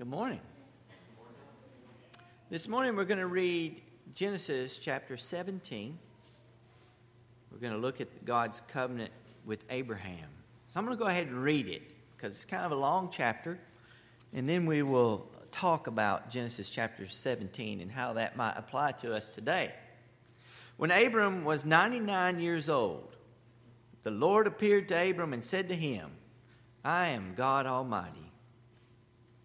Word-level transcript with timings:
Good 0.00 0.08
morning. 0.08 0.40
This 2.48 2.68
morning 2.68 2.96
we're 2.96 3.04
going 3.04 3.20
to 3.20 3.26
read 3.26 3.82
Genesis 4.14 4.78
chapter 4.78 5.18
17. 5.18 5.98
We're 7.52 7.58
going 7.58 7.74
to 7.74 7.78
look 7.78 8.00
at 8.00 8.24
God's 8.24 8.62
covenant 8.62 9.10
with 9.44 9.62
Abraham. 9.68 10.24
So 10.68 10.80
I'm 10.80 10.86
going 10.86 10.96
to 10.96 11.04
go 11.04 11.06
ahead 11.06 11.26
and 11.26 11.42
read 11.42 11.68
it 11.68 11.82
because 12.16 12.32
it's 12.32 12.46
kind 12.46 12.64
of 12.64 12.72
a 12.72 12.76
long 12.76 13.10
chapter. 13.12 13.58
And 14.32 14.48
then 14.48 14.64
we 14.64 14.82
will 14.82 15.28
talk 15.52 15.86
about 15.86 16.30
Genesis 16.30 16.70
chapter 16.70 17.06
17 17.06 17.82
and 17.82 17.92
how 17.92 18.14
that 18.14 18.38
might 18.38 18.54
apply 18.56 18.92
to 18.92 19.14
us 19.14 19.34
today. 19.34 19.70
When 20.78 20.90
Abram 20.90 21.44
was 21.44 21.66
99 21.66 22.40
years 22.40 22.70
old, 22.70 23.16
the 24.02 24.10
Lord 24.10 24.46
appeared 24.46 24.88
to 24.88 25.10
Abram 25.10 25.34
and 25.34 25.44
said 25.44 25.68
to 25.68 25.76
him, 25.76 26.12
I 26.82 27.08
am 27.08 27.34
God 27.36 27.66
Almighty. 27.66 28.29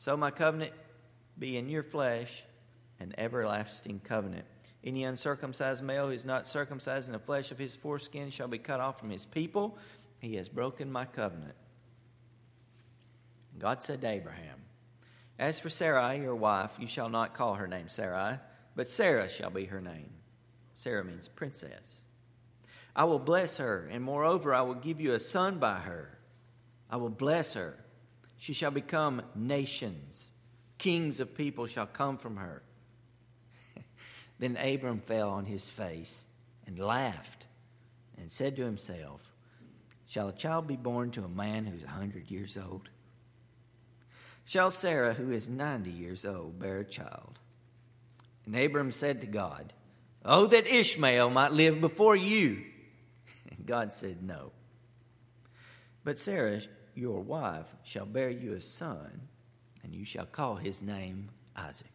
So 0.00 0.16
my 0.16 0.30
covenant 0.30 0.72
be 1.38 1.58
in 1.58 1.68
your 1.68 1.82
flesh, 1.82 2.42
an 3.00 3.12
everlasting 3.18 4.00
covenant. 4.00 4.46
Any 4.82 5.04
uncircumcised 5.04 5.84
male 5.84 6.06
who 6.06 6.12
is 6.12 6.24
not 6.24 6.48
circumcised 6.48 7.06
in 7.06 7.12
the 7.12 7.18
flesh 7.18 7.50
of 7.50 7.58
his 7.58 7.76
foreskin 7.76 8.30
shall 8.30 8.48
be 8.48 8.56
cut 8.56 8.80
off 8.80 8.98
from 8.98 9.10
his 9.10 9.26
people. 9.26 9.76
He 10.18 10.36
has 10.36 10.48
broken 10.48 10.90
my 10.90 11.04
covenant. 11.04 11.52
God 13.58 13.82
said 13.82 14.00
to 14.00 14.08
Abraham, 14.08 14.62
As 15.38 15.60
for 15.60 15.68
Sarai, 15.68 16.18
your 16.18 16.34
wife, 16.34 16.76
you 16.78 16.86
shall 16.86 17.10
not 17.10 17.34
call 17.34 17.56
her 17.56 17.68
name 17.68 17.90
Sarai, 17.90 18.38
but 18.74 18.88
Sarah 18.88 19.28
shall 19.28 19.50
be 19.50 19.66
her 19.66 19.82
name. 19.82 20.08
Sarah 20.74 21.04
means 21.04 21.28
princess. 21.28 22.04
I 22.96 23.04
will 23.04 23.18
bless 23.18 23.58
her, 23.58 23.86
and 23.92 24.02
moreover, 24.02 24.54
I 24.54 24.62
will 24.62 24.76
give 24.76 24.98
you 24.98 25.12
a 25.12 25.20
son 25.20 25.58
by 25.58 25.76
her. 25.80 26.18
I 26.88 26.96
will 26.96 27.10
bless 27.10 27.52
her 27.52 27.76
she 28.40 28.54
shall 28.54 28.70
become 28.70 29.20
nations. 29.34 30.30
Kings 30.78 31.20
of 31.20 31.34
people 31.34 31.66
shall 31.66 31.86
come 31.86 32.16
from 32.16 32.36
her. 32.36 32.62
then 34.38 34.56
Abram 34.56 35.00
fell 35.00 35.28
on 35.28 35.44
his 35.44 35.68
face 35.68 36.24
and 36.66 36.78
laughed 36.78 37.44
and 38.16 38.32
said 38.32 38.56
to 38.56 38.64
himself, 38.64 39.30
Shall 40.06 40.28
a 40.28 40.32
child 40.32 40.66
be 40.66 40.78
born 40.78 41.10
to 41.12 41.22
a 41.22 41.28
man 41.28 41.66
who's 41.66 41.84
a 41.84 41.90
hundred 41.90 42.30
years 42.30 42.56
old? 42.56 42.88
Shall 44.46 44.70
Sarah, 44.70 45.12
who 45.12 45.30
is 45.30 45.46
ninety 45.46 45.90
years 45.90 46.24
old, 46.24 46.58
bear 46.58 46.78
a 46.78 46.84
child? 46.84 47.38
And 48.46 48.56
Abram 48.56 48.90
said 48.90 49.20
to 49.20 49.26
God, 49.26 49.74
Oh, 50.24 50.46
that 50.46 50.66
Ishmael 50.66 51.28
might 51.28 51.52
live 51.52 51.78
before 51.80 52.16
you. 52.16 52.64
And 53.50 53.66
God 53.66 53.92
said, 53.92 54.22
No. 54.22 54.52
But 56.04 56.18
Sarah 56.18 56.60
your 57.00 57.20
wife 57.20 57.74
shall 57.82 58.04
bear 58.04 58.28
you 58.28 58.52
a 58.52 58.60
son, 58.60 59.22
and 59.82 59.94
you 59.94 60.04
shall 60.04 60.26
call 60.26 60.56
his 60.56 60.82
name 60.82 61.30
Isaac. 61.56 61.88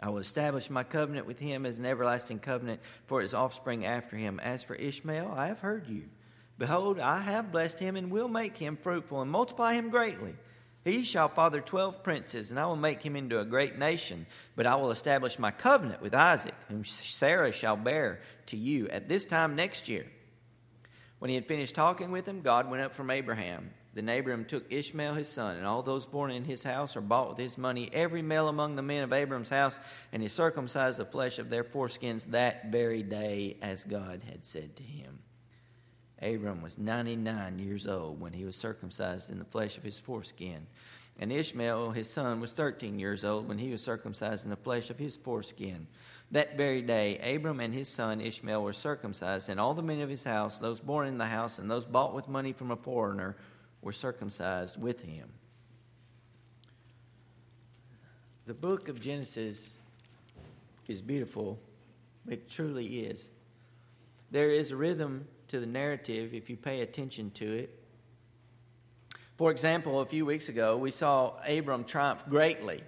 I 0.00 0.10
will 0.10 0.18
establish 0.18 0.68
my 0.68 0.82
covenant 0.82 1.28
with 1.28 1.38
him 1.38 1.64
as 1.64 1.78
an 1.78 1.86
everlasting 1.86 2.40
covenant 2.40 2.80
for 3.06 3.20
his 3.20 3.32
offspring 3.32 3.86
after 3.86 4.16
him. 4.16 4.40
As 4.40 4.64
for 4.64 4.74
Ishmael, 4.74 5.32
I 5.36 5.46
have 5.46 5.60
heard 5.60 5.86
you. 5.88 6.02
Behold, 6.58 6.98
I 6.98 7.20
have 7.20 7.52
blessed 7.52 7.78
him 7.78 7.94
and 7.94 8.10
will 8.10 8.26
make 8.26 8.56
him 8.56 8.76
fruitful 8.76 9.22
and 9.22 9.30
multiply 9.30 9.74
him 9.74 9.90
greatly. 9.90 10.34
He 10.84 11.04
shall 11.04 11.28
father 11.28 11.60
twelve 11.60 12.02
princes, 12.02 12.50
and 12.50 12.58
I 12.58 12.66
will 12.66 12.74
make 12.74 13.04
him 13.04 13.14
into 13.14 13.38
a 13.38 13.44
great 13.44 13.78
nation. 13.78 14.26
But 14.56 14.66
I 14.66 14.74
will 14.74 14.90
establish 14.90 15.38
my 15.38 15.52
covenant 15.52 16.02
with 16.02 16.12
Isaac, 16.12 16.54
whom 16.68 16.84
Sarah 16.84 17.52
shall 17.52 17.76
bear 17.76 18.20
to 18.46 18.56
you 18.56 18.88
at 18.88 19.08
this 19.08 19.24
time 19.24 19.54
next 19.54 19.88
year. 19.88 20.06
When 21.20 21.28
he 21.28 21.36
had 21.36 21.46
finished 21.46 21.76
talking 21.76 22.10
with 22.10 22.26
him, 22.26 22.40
God 22.40 22.68
went 22.68 22.82
up 22.82 22.92
from 22.92 23.12
Abraham. 23.12 23.70
Then 23.94 24.08
Abram 24.08 24.46
took 24.46 24.72
Ishmael 24.72 25.14
his 25.14 25.28
son, 25.28 25.56
and 25.56 25.66
all 25.66 25.82
those 25.82 26.06
born 26.06 26.30
in 26.30 26.44
his 26.44 26.62
house 26.62 26.96
or 26.96 27.02
bought 27.02 27.30
with 27.30 27.38
his 27.38 27.58
money, 27.58 27.90
every 27.92 28.22
male 28.22 28.48
among 28.48 28.74
the 28.76 28.82
men 28.82 29.02
of 29.02 29.12
Abram's 29.12 29.50
house, 29.50 29.78
and 30.12 30.22
he 30.22 30.28
circumcised 30.28 30.98
the 30.98 31.04
flesh 31.04 31.38
of 31.38 31.50
their 31.50 31.64
foreskins 31.64 32.30
that 32.30 32.72
very 32.72 33.02
day, 33.02 33.58
as 33.60 33.84
God 33.84 34.22
had 34.28 34.46
said 34.46 34.76
to 34.76 34.82
him. 34.82 35.18
Abram 36.22 36.62
was 36.62 36.78
99 36.78 37.58
years 37.58 37.86
old 37.86 38.20
when 38.20 38.32
he 38.32 38.44
was 38.44 38.56
circumcised 38.56 39.30
in 39.30 39.38
the 39.38 39.44
flesh 39.44 39.76
of 39.76 39.82
his 39.82 39.98
foreskin. 39.98 40.66
And 41.18 41.30
Ishmael, 41.30 41.90
his 41.90 42.08
son, 42.08 42.40
was 42.40 42.52
13 42.52 42.98
years 42.98 43.24
old 43.24 43.46
when 43.46 43.58
he 43.58 43.70
was 43.70 43.82
circumcised 43.82 44.44
in 44.44 44.50
the 44.50 44.56
flesh 44.56 44.88
of 44.88 44.98
his 44.98 45.16
foreskin. 45.16 45.86
That 46.30 46.56
very 46.56 46.80
day, 46.80 47.18
Abram 47.18 47.60
and 47.60 47.74
his 47.74 47.88
son 47.88 48.22
Ishmael 48.22 48.62
were 48.62 48.72
circumcised, 48.72 49.50
and 49.50 49.60
all 49.60 49.74
the 49.74 49.82
men 49.82 50.00
of 50.00 50.08
his 50.08 50.24
house, 50.24 50.58
those 50.58 50.80
born 50.80 51.08
in 51.08 51.18
the 51.18 51.26
house, 51.26 51.58
and 51.58 51.70
those 51.70 51.84
bought 51.84 52.14
with 52.14 52.28
money 52.28 52.54
from 52.54 52.70
a 52.70 52.76
foreigner, 52.76 53.36
were 53.82 53.92
circumcised 53.92 54.80
with 54.80 55.02
him. 55.02 55.28
The 58.46 58.54
book 58.54 58.88
of 58.88 59.00
Genesis 59.00 59.78
is 60.88 61.02
beautiful. 61.02 61.58
It 62.28 62.50
truly 62.50 63.00
is. 63.00 63.28
There 64.30 64.50
is 64.50 64.70
a 64.70 64.76
rhythm 64.76 65.26
to 65.48 65.60
the 65.60 65.66
narrative 65.66 66.32
if 66.32 66.48
you 66.48 66.56
pay 66.56 66.80
attention 66.80 67.30
to 67.32 67.52
it. 67.58 67.78
For 69.36 69.50
example, 69.50 70.00
a 70.00 70.06
few 70.06 70.24
weeks 70.24 70.48
ago, 70.48 70.76
we 70.76 70.90
saw 70.90 71.34
Abram 71.46 71.84
triumph 71.84 72.24
greatly 72.28 72.82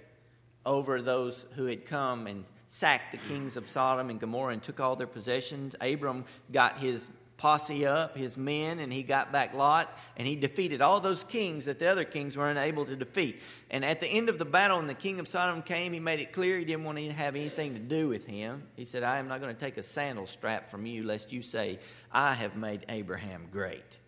over 0.64 1.02
those 1.02 1.46
who 1.56 1.66
had 1.66 1.84
come 1.86 2.26
and 2.26 2.44
sacked 2.68 3.12
the 3.12 3.18
kings 3.28 3.56
of 3.56 3.68
Sodom 3.68 4.10
and 4.10 4.18
Gomorrah 4.20 4.52
and 4.52 4.62
took 4.62 4.80
all 4.80 4.96
their 4.96 5.06
possessions. 5.06 5.74
Abram 5.80 6.24
got 6.52 6.78
his 6.78 7.10
posse 7.36 7.84
up, 7.84 8.16
his 8.16 8.36
men, 8.38 8.78
and 8.78 8.92
he 8.92 9.02
got 9.02 9.32
back 9.32 9.54
Lot, 9.54 9.96
and 10.16 10.26
he 10.26 10.36
defeated 10.36 10.80
all 10.80 11.00
those 11.00 11.24
kings 11.24 11.64
that 11.66 11.78
the 11.78 11.86
other 11.86 12.04
kings 12.04 12.36
were 12.36 12.48
unable 12.48 12.86
to 12.86 12.96
defeat. 12.96 13.40
And 13.70 13.84
at 13.84 14.00
the 14.00 14.06
end 14.06 14.28
of 14.28 14.38
the 14.38 14.44
battle, 14.44 14.78
when 14.78 14.86
the 14.86 14.94
king 14.94 15.20
of 15.20 15.26
Sodom 15.26 15.62
came, 15.62 15.92
he 15.92 16.00
made 16.00 16.20
it 16.20 16.32
clear 16.32 16.58
he 16.58 16.64
didn't 16.64 16.84
want 16.84 16.98
to 16.98 17.12
have 17.12 17.34
anything 17.36 17.74
to 17.74 17.80
do 17.80 18.08
with 18.08 18.24
him. 18.24 18.62
He 18.76 18.84
said, 18.84 19.02
I 19.02 19.18
am 19.18 19.28
not 19.28 19.40
going 19.40 19.54
to 19.54 19.60
take 19.60 19.76
a 19.76 19.82
sandal 19.82 20.26
strap 20.26 20.70
from 20.70 20.86
you, 20.86 21.02
lest 21.02 21.32
you 21.32 21.42
say, 21.42 21.80
I 22.12 22.34
have 22.34 22.56
made 22.56 22.86
Abraham 22.88 23.48
great. 23.50 23.98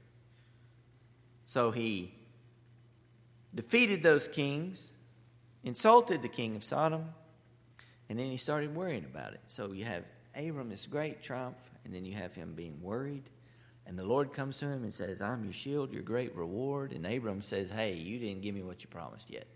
So 1.47 1.71
he 1.71 2.15
defeated 3.55 4.03
those 4.03 4.29
kings, 4.29 4.93
insulted 5.65 6.23
the 6.23 6.29
king 6.29 6.57
of 6.57 6.65
Sodom, 6.65 7.07
and 8.09 8.19
then 8.19 8.27
he 8.27 8.37
started 8.37 8.75
worrying 8.75 9.05
about 9.05 9.33
it. 9.33 9.41
So 9.47 9.73
you 9.73 9.85
have 9.85 10.05
Abram, 10.37 10.69
this 10.69 10.87
great 10.87 11.23
triumph, 11.23 11.57
and 11.85 11.95
then 11.95 12.05
you 12.05 12.15
have 12.15 12.35
him 12.35 12.53
being 12.55 12.81
worried. 12.83 13.31
And 13.87 13.99
the 13.99 14.05
Lord 14.05 14.33
comes 14.33 14.59
to 14.59 14.67
him 14.67 14.83
and 14.83 14.93
says, 14.93 15.23
I'm 15.23 15.45
your 15.45 15.53
shield, 15.53 15.93
your 15.93 16.03
great 16.03 16.35
reward. 16.35 16.93
And 16.93 17.07
Abram 17.07 17.41
says, 17.41 17.71
Hey, 17.71 17.95
you 17.95 18.19
didn't 18.19 18.43
give 18.43 18.55
me 18.55 18.63
what 18.63 18.83
you 18.83 18.89
promised 18.89 19.31
yet. 19.31 19.47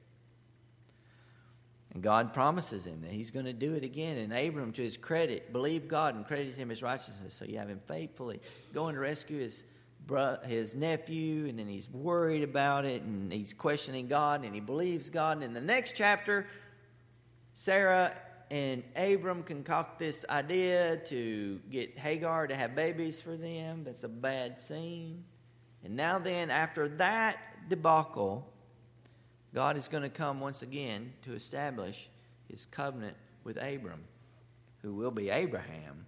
And 1.93 2.03
God 2.03 2.33
promises 2.33 2.87
him 2.87 3.01
that 3.03 3.11
he's 3.11 3.33
going 3.33 3.47
to 3.47 3.53
do 3.53 3.75
it 3.75 3.83
again. 3.83 4.17
And 4.17 4.33
Abram, 4.33 4.73
to 4.73 4.83
his 4.83 4.97
credit, 4.97 5.53
believed 5.53 5.89
God 5.89 6.15
and 6.15 6.25
credited 6.25 6.55
him 6.55 6.69
his 6.69 6.83
righteousness. 6.83 7.35
So 7.35 7.45
you 7.45 7.59
have 7.59 7.69
him 7.69 7.81
faithfully 7.89 8.41
going 8.73 8.95
to 8.95 9.01
rescue 9.01 9.41
his, 9.41 9.65
bro- 10.07 10.39
his 10.45 10.77
nephew, 10.77 11.47
and 11.49 11.59
then 11.59 11.67
he's 11.67 11.91
worried 11.91 12.45
about 12.45 12.85
it, 12.85 13.03
and 13.03 13.33
he's 13.33 13.53
questioning 13.53 14.07
God, 14.07 14.45
and 14.45 14.55
he 14.55 14.61
believes 14.61 15.11
God. 15.11 15.39
And 15.39 15.45
in 15.45 15.53
the 15.53 15.61
next 15.61 15.97
chapter, 15.97 16.47
Sarah 17.55 18.13
and 18.51 18.83
Abram 18.97 19.45
concoct 19.45 19.99
this 19.99 20.25
idea 20.29 20.97
to 21.07 21.61
get 21.71 21.97
Hagar 21.97 22.49
to 22.49 22.57
have 22.57 22.75
babies 22.75 23.21
for 23.21 23.37
them. 23.37 23.85
That's 23.85 24.03
a 24.03 24.09
bad 24.09 24.61
scene. 24.61 25.25
And 25.85 25.97
now, 25.97 26.19
then, 26.19 26.51
after 26.51 26.89
that 26.89 27.39
debacle, 27.69 28.53
God 29.55 29.77
is 29.77 29.89
going 29.89 30.03
to 30.03 30.11
come 30.11 30.41
once 30.41 30.63
again 30.63 31.13
to 31.23 31.35
establish 31.35 32.09
his 32.49 32.67
covenant 32.67 33.17
with 33.45 33.57
Abram, 33.57 34.05
who 34.83 34.95
will 34.95 35.11
be 35.11 35.31
Abraham. 35.31 36.07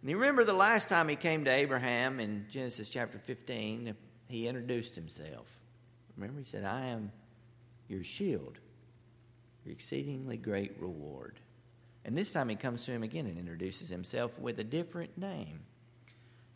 And 0.00 0.10
you 0.10 0.16
remember 0.16 0.44
the 0.44 0.52
last 0.52 0.88
time 0.88 1.08
he 1.08 1.16
came 1.16 1.44
to 1.44 1.50
Abraham 1.50 2.20
in 2.20 2.46
Genesis 2.48 2.88
chapter 2.88 3.18
15, 3.18 3.94
he 4.28 4.48
introduced 4.48 4.94
himself. 4.94 5.60
Remember, 6.16 6.40
he 6.40 6.46
said, 6.46 6.64
I 6.64 6.86
am 6.86 7.12
your 7.88 8.02
shield, 8.02 8.58
your 9.64 9.72
exceedingly 9.72 10.36
great 10.36 10.80
reward. 10.80 11.38
And 12.04 12.16
this 12.16 12.32
time 12.32 12.48
he 12.48 12.56
comes 12.56 12.84
to 12.84 12.92
him 12.92 13.02
again 13.02 13.26
and 13.26 13.38
introduces 13.38 13.88
himself 13.88 14.38
with 14.38 14.58
a 14.58 14.64
different 14.64 15.16
name. 15.16 15.60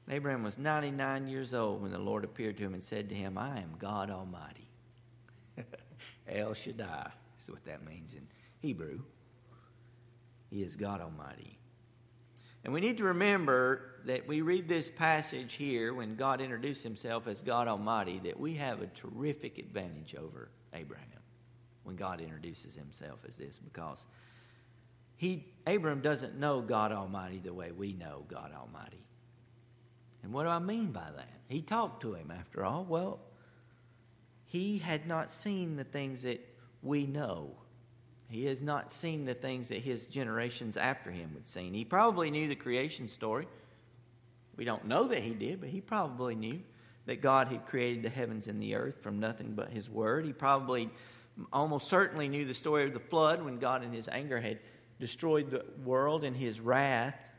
Abraham 0.08 0.42
was 0.42 0.58
99 0.58 1.28
years 1.28 1.52
old 1.54 1.82
when 1.82 1.92
the 1.92 1.98
Lord 1.98 2.24
appeared 2.24 2.56
to 2.58 2.64
him 2.64 2.74
and 2.74 2.82
said 2.82 3.08
to 3.08 3.14
him, 3.14 3.36
I 3.36 3.58
am 3.58 3.74
God 3.78 4.10
Almighty. 4.10 4.68
El 6.28 6.54
Shaddai 6.54 7.10
is 7.40 7.50
what 7.50 7.64
that 7.64 7.84
means 7.84 8.14
in 8.14 8.26
Hebrew. 8.60 9.00
He 10.50 10.62
is 10.62 10.76
God 10.76 11.00
Almighty. 11.00 11.58
And 12.64 12.72
we 12.72 12.80
need 12.80 12.98
to 12.98 13.04
remember 13.04 13.94
that 14.06 14.26
we 14.26 14.40
read 14.40 14.68
this 14.68 14.90
passage 14.90 15.54
here 15.54 15.94
when 15.94 16.16
God 16.16 16.40
introduced 16.40 16.82
himself 16.82 17.26
as 17.26 17.42
God 17.42 17.68
Almighty, 17.68 18.20
that 18.24 18.38
we 18.38 18.54
have 18.54 18.82
a 18.82 18.86
terrific 18.88 19.58
advantage 19.58 20.14
over 20.16 20.50
Abraham 20.72 21.06
when 21.86 21.96
God 21.96 22.20
introduces 22.20 22.74
himself 22.74 23.20
as 23.26 23.36
this 23.36 23.58
because 23.58 24.04
he 25.16 25.46
Abraham 25.66 26.00
doesn't 26.00 26.38
know 26.38 26.60
God 26.60 26.92
Almighty 26.92 27.38
the 27.38 27.54
way 27.54 27.72
we 27.72 27.92
know 27.92 28.24
God 28.28 28.52
Almighty. 28.54 29.04
And 30.22 30.32
what 30.32 30.42
do 30.42 30.48
I 30.48 30.58
mean 30.58 30.92
by 30.92 31.08
that? 31.16 31.30
He 31.48 31.62
talked 31.62 32.02
to 32.02 32.14
him 32.14 32.32
after 32.36 32.64
all. 32.64 32.84
Well, 32.84 33.20
he 34.44 34.78
had 34.78 35.06
not 35.06 35.30
seen 35.30 35.76
the 35.76 35.84
things 35.84 36.22
that 36.22 36.44
we 36.82 37.06
know. 37.06 37.50
He 38.28 38.46
has 38.46 38.62
not 38.62 38.92
seen 38.92 39.24
the 39.24 39.34
things 39.34 39.68
that 39.68 39.78
his 39.78 40.06
generations 40.06 40.76
after 40.76 41.10
him 41.10 41.30
would 41.34 41.48
seen. 41.48 41.74
He 41.74 41.84
probably 41.84 42.30
knew 42.30 42.48
the 42.48 42.56
creation 42.56 43.08
story. 43.08 43.46
We 44.56 44.64
don't 44.64 44.86
know 44.86 45.04
that 45.04 45.22
he 45.22 45.30
did, 45.30 45.60
but 45.60 45.68
he 45.68 45.80
probably 45.80 46.34
knew 46.34 46.60
that 47.06 47.22
God 47.22 47.48
had 47.48 47.66
created 47.66 48.02
the 48.02 48.08
heavens 48.08 48.48
and 48.48 48.60
the 48.60 48.74
earth 48.74 49.00
from 49.00 49.20
nothing 49.20 49.52
but 49.54 49.70
his 49.70 49.88
word. 49.88 50.24
He 50.24 50.32
probably 50.32 50.90
almost 51.52 51.88
certainly 51.88 52.28
knew 52.28 52.44
the 52.44 52.54
story 52.54 52.84
of 52.84 52.92
the 52.92 53.00
flood 53.00 53.42
when 53.42 53.58
God 53.58 53.84
in 53.84 53.92
his 53.92 54.08
anger 54.08 54.40
had 54.40 54.58
destroyed 54.98 55.50
the 55.50 55.64
world 55.84 56.24
in 56.24 56.34
his 56.34 56.60
wrath. 56.60 57.30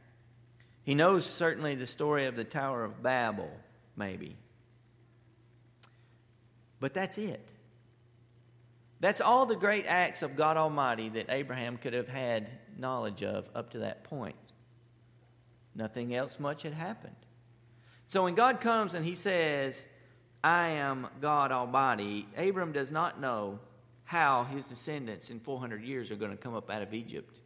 He 0.84 0.96
knows 0.96 1.26
certainly 1.26 1.76
the 1.76 1.88
story 1.88 2.26
of 2.26 2.36
the 2.36 2.44
Tower 2.44 2.84
of 2.84 3.02
Babel, 3.02 3.50
maybe. 3.96 4.38
But 6.80 6.94
that's 6.94 7.18
it. 7.18 7.46
That's 9.00 9.22
all 9.22 9.46
the 9.46 9.56
great 9.56 9.86
acts 9.88 10.22
of 10.24 10.36
God 10.36 10.58
Almighty 10.58 11.10
that 11.10 11.28
Abraham 11.30 11.78
could 11.78 11.94
have 11.94 12.08
had 12.08 12.50
knowledge 12.78 13.24
of 13.24 13.50
up 13.54 13.72
to 13.72 13.80
that 13.80 14.04
point. 14.04 14.36
Nothing 15.76 16.16
else 16.16 16.40
much 16.40 16.64
had 16.64 16.74
happened. 16.74 17.16
So 18.08 18.24
when 18.24 18.36
God 18.36 18.62
comes 18.62 18.96
and 18.96 19.06
he 19.06 19.16
says, 19.16 19.88
I 20.44 20.70
am 20.70 21.08
God 21.22 21.52
Almighty, 21.52 22.28
Abram 22.38 22.72
does 22.72 22.92
not 22.92 23.20
know 23.20 23.60
how 24.08 24.46
his 24.46 24.66
descendants 24.70 25.30
in 25.30 25.38
400 25.38 25.84
years 25.84 26.12
are 26.12 26.16
going 26.16 26.32
to 26.32 26.38
come 26.38 26.56
up 26.56 26.72
out 26.72 26.82
of 26.82 26.94
Egypt. 26.94 27.40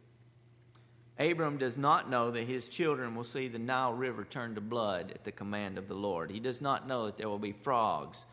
Abram 1.18 1.58
does 1.58 1.76
not 1.76 2.08
know 2.08 2.30
that 2.30 2.44
his 2.44 2.68
children 2.68 3.16
will 3.16 3.24
see 3.24 3.48
the 3.48 3.58
Nile 3.58 3.92
River 3.92 4.22
turn 4.22 4.54
to 4.54 4.60
blood 4.60 5.10
at 5.12 5.24
the 5.24 5.32
command 5.32 5.76
of 5.76 5.88
the 5.88 5.96
Lord. 5.96 6.30
He 6.30 6.38
does 6.38 6.60
not 6.60 6.86
know 6.86 7.06
that 7.06 7.16
there 7.16 7.28
will 7.28 7.40
be 7.40 7.50
frogs 7.50 8.26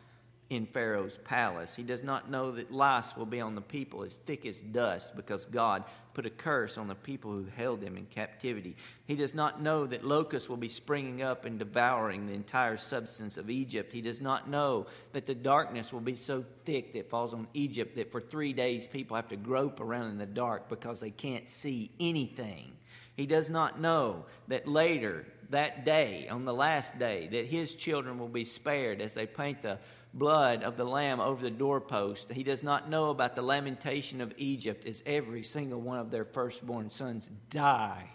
in 0.50 0.66
Pharaoh's 0.66 1.16
palace. 1.18 1.76
He 1.76 1.84
does 1.84 2.02
not 2.02 2.28
know 2.28 2.50
that 2.50 2.72
lice 2.72 3.16
will 3.16 3.24
be 3.24 3.40
on 3.40 3.54
the 3.54 3.60
people 3.60 4.02
as 4.02 4.16
thick 4.16 4.44
as 4.44 4.60
dust 4.60 5.14
because 5.14 5.46
God 5.46 5.84
put 6.12 6.26
a 6.26 6.30
curse 6.30 6.76
on 6.76 6.88
the 6.88 6.94
people 6.96 7.30
who 7.30 7.46
held 7.54 7.80
them 7.80 7.96
in 7.96 8.04
captivity. 8.06 8.74
He 9.06 9.14
does 9.14 9.32
not 9.32 9.62
know 9.62 9.86
that 9.86 10.04
locusts 10.04 10.48
will 10.48 10.56
be 10.56 10.68
springing 10.68 11.22
up 11.22 11.44
and 11.44 11.56
devouring 11.56 12.26
the 12.26 12.32
entire 12.34 12.76
substance 12.76 13.36
of 13.36 13.48
Egypt. 13.48 13.92
He 13.92 14.02
does 14.02 14.20
not 14.20 14.50
know 14.50 14.86
that 15.12 15.24
the 15.24 15.36
darkness 15.36 15.92
will 15.92 16.00
be 16.00 16.16
so 16.16 16.44
thick 16.64 16.94
that 16.94 17.08
falls 17.08 17.32
on 17.32 17.46
Egypt 17.54 17.94
that 17.94 18.10
for 18.10 18.20
three 18.20 18.52
days 18.52 18.88
people 18.88 19.14
have 19.14 19.28
to 19.28 19.36
grope 19.36 19.80
around 19.80 20.10
in 20.10 20.18
the 20.18 20.26
dark 20.26 20.68
because 20.68 20.98
they 20.98 21.12
can't 21.12 21.48
see 21.48 21.92
anything. 22.00 22.72
He 23.14 23.26
does 23.26 23.50
not 23.50 23.80
know 23.80 24.24
that 24.48 24.66
later, 24.66 25.26
that 25.50 25.84
day, 25.84 26.26
on 26.28 26.44
the 26.44 26.54
last 26.54 26.98
day, 26.98 27.28
that 27.30 27.46
his 27.46 27.74
children 27.74 28.18
will 28.18 28.28
be 28.28 28.44
spared 28.44 29.00
as 29.00 29.14
they 29.14 29.26
paint 29.26 29.62
the 29.62 29.78
blood 30.12 30.62
of 30.62 30.76
the 30.76 30.84
lamb 30.84 31.20
over 31.20 31.42
the 31.42 31.50
doorpost. 31.50 32.32
He 32.32 32.42
does 32.42 32.62
not 32.62 32.88
know 32.88 33.10
about 33.10 33.36
the 33.36 33.42
lamentation 33.42 34.20
of 34.20 34.34
Egypt 34.36 34.86
as 34.86 35.02
every 35.06 35.42
single 35.42 35.80
one 35.80 35.98
of 35.98 36.10
their 36.10 36.24
firstborn 36.24 36.90
sons 36.90 37.30
die 37.48 38.10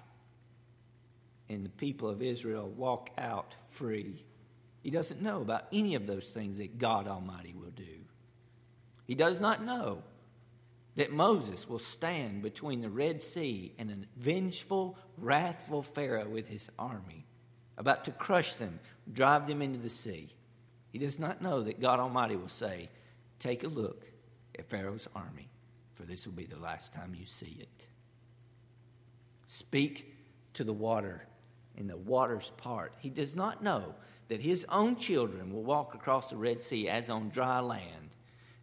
and 1.49 1.63
the 1.63 1.69
people 1.69 2.09
of 2.09 2.21
Israel 2.21 2.67
walk 2.67 3.11
out 3.17 3.53
free. 3.69 4.23
He 4.83 4.89
doesn't 4.89 5.21
know 5.21 5.41
about 5.41 5.65
any 5.71 5.95
of 5.95 6.07
those 6.07 6.31
things 6.31 6.57
that 6.57 6.77
God 6.77 7.07
Almighty 7.07 7.53
will 7.53 7.71
do. 7.71 7.83
He 9.05 9.15
does 9.15 9.39
not 9.39 9.63
know 9.63 10.03
that 10.95 11.11
Moses 11.11 11.67
will 11.67 11.79
stand 11.79 12.41
between 12.41 12.81
the 12.81 12.89
Red 12.89 13.21
Sea 13.21 13.73
and 13.77 13.91
a 13.91 14.19
vengeful, 14.19 14.97
wrathful 15.17 15.83
Pharaoh 15.83 16.29
with 16.29 16.47
his 16.47 16.69
army, 16.79 17.25
about 17.77 18.05
to 18.05 18.11
crush 18.11 18.55
them, 18.55 18.79
drive 19.11 19.47
them 19.47 19.61
into 19.61 19.79
the 19.79 19.89
sea. 19.89 20.29
He 20.95 20.99
does 20.99 21.19
not 21.19 21.41
know 21.41 21.61
that 21.61 21.81
God 21.81 21.99
Almighty 21.99 22.37
will 22.37 22.47
say, 22.47 22.87
Take 23.37 23.65
a 23.65 23.67
look 23.67 24.05
at 24.57 24.69
Pharaoh's 24.69 25.09
army, 25.13 25.49
for 25.93 26.03
this 26.03 26.25
will 26.25 26.35
be 26.35 26.45
the 26.45 26.55
last 26.55 26.93
time 26.93 27.13
you 27.19 27.25
see 27.25 27.57
it. 27.59 27.87
Speak 29.45 30.15
to 30.53 30.63
the 30.63 30.71
water, 30.71 31.27
and 31.75 31.89
the 31.89 31.97
waters 31.97 32.53
part. 32.55 32.93
He 32.99 33.09
does 33.09 33.35
not 33.35 33.61
know 33.61 33.93
that 34.29 34.39
his 34.39 34.65
own 34.71 34.95
children 34.95 35.51
will 35.51 35.63
walk 35.63 35.95
across 35.95 36.29
the 36.29 36.37
Red 36.37 36.61
Sea 36.61 36.87
as 36.87 37.09
on 37.09 37.27
dry 37.27 37.59
land, 37.59 38.15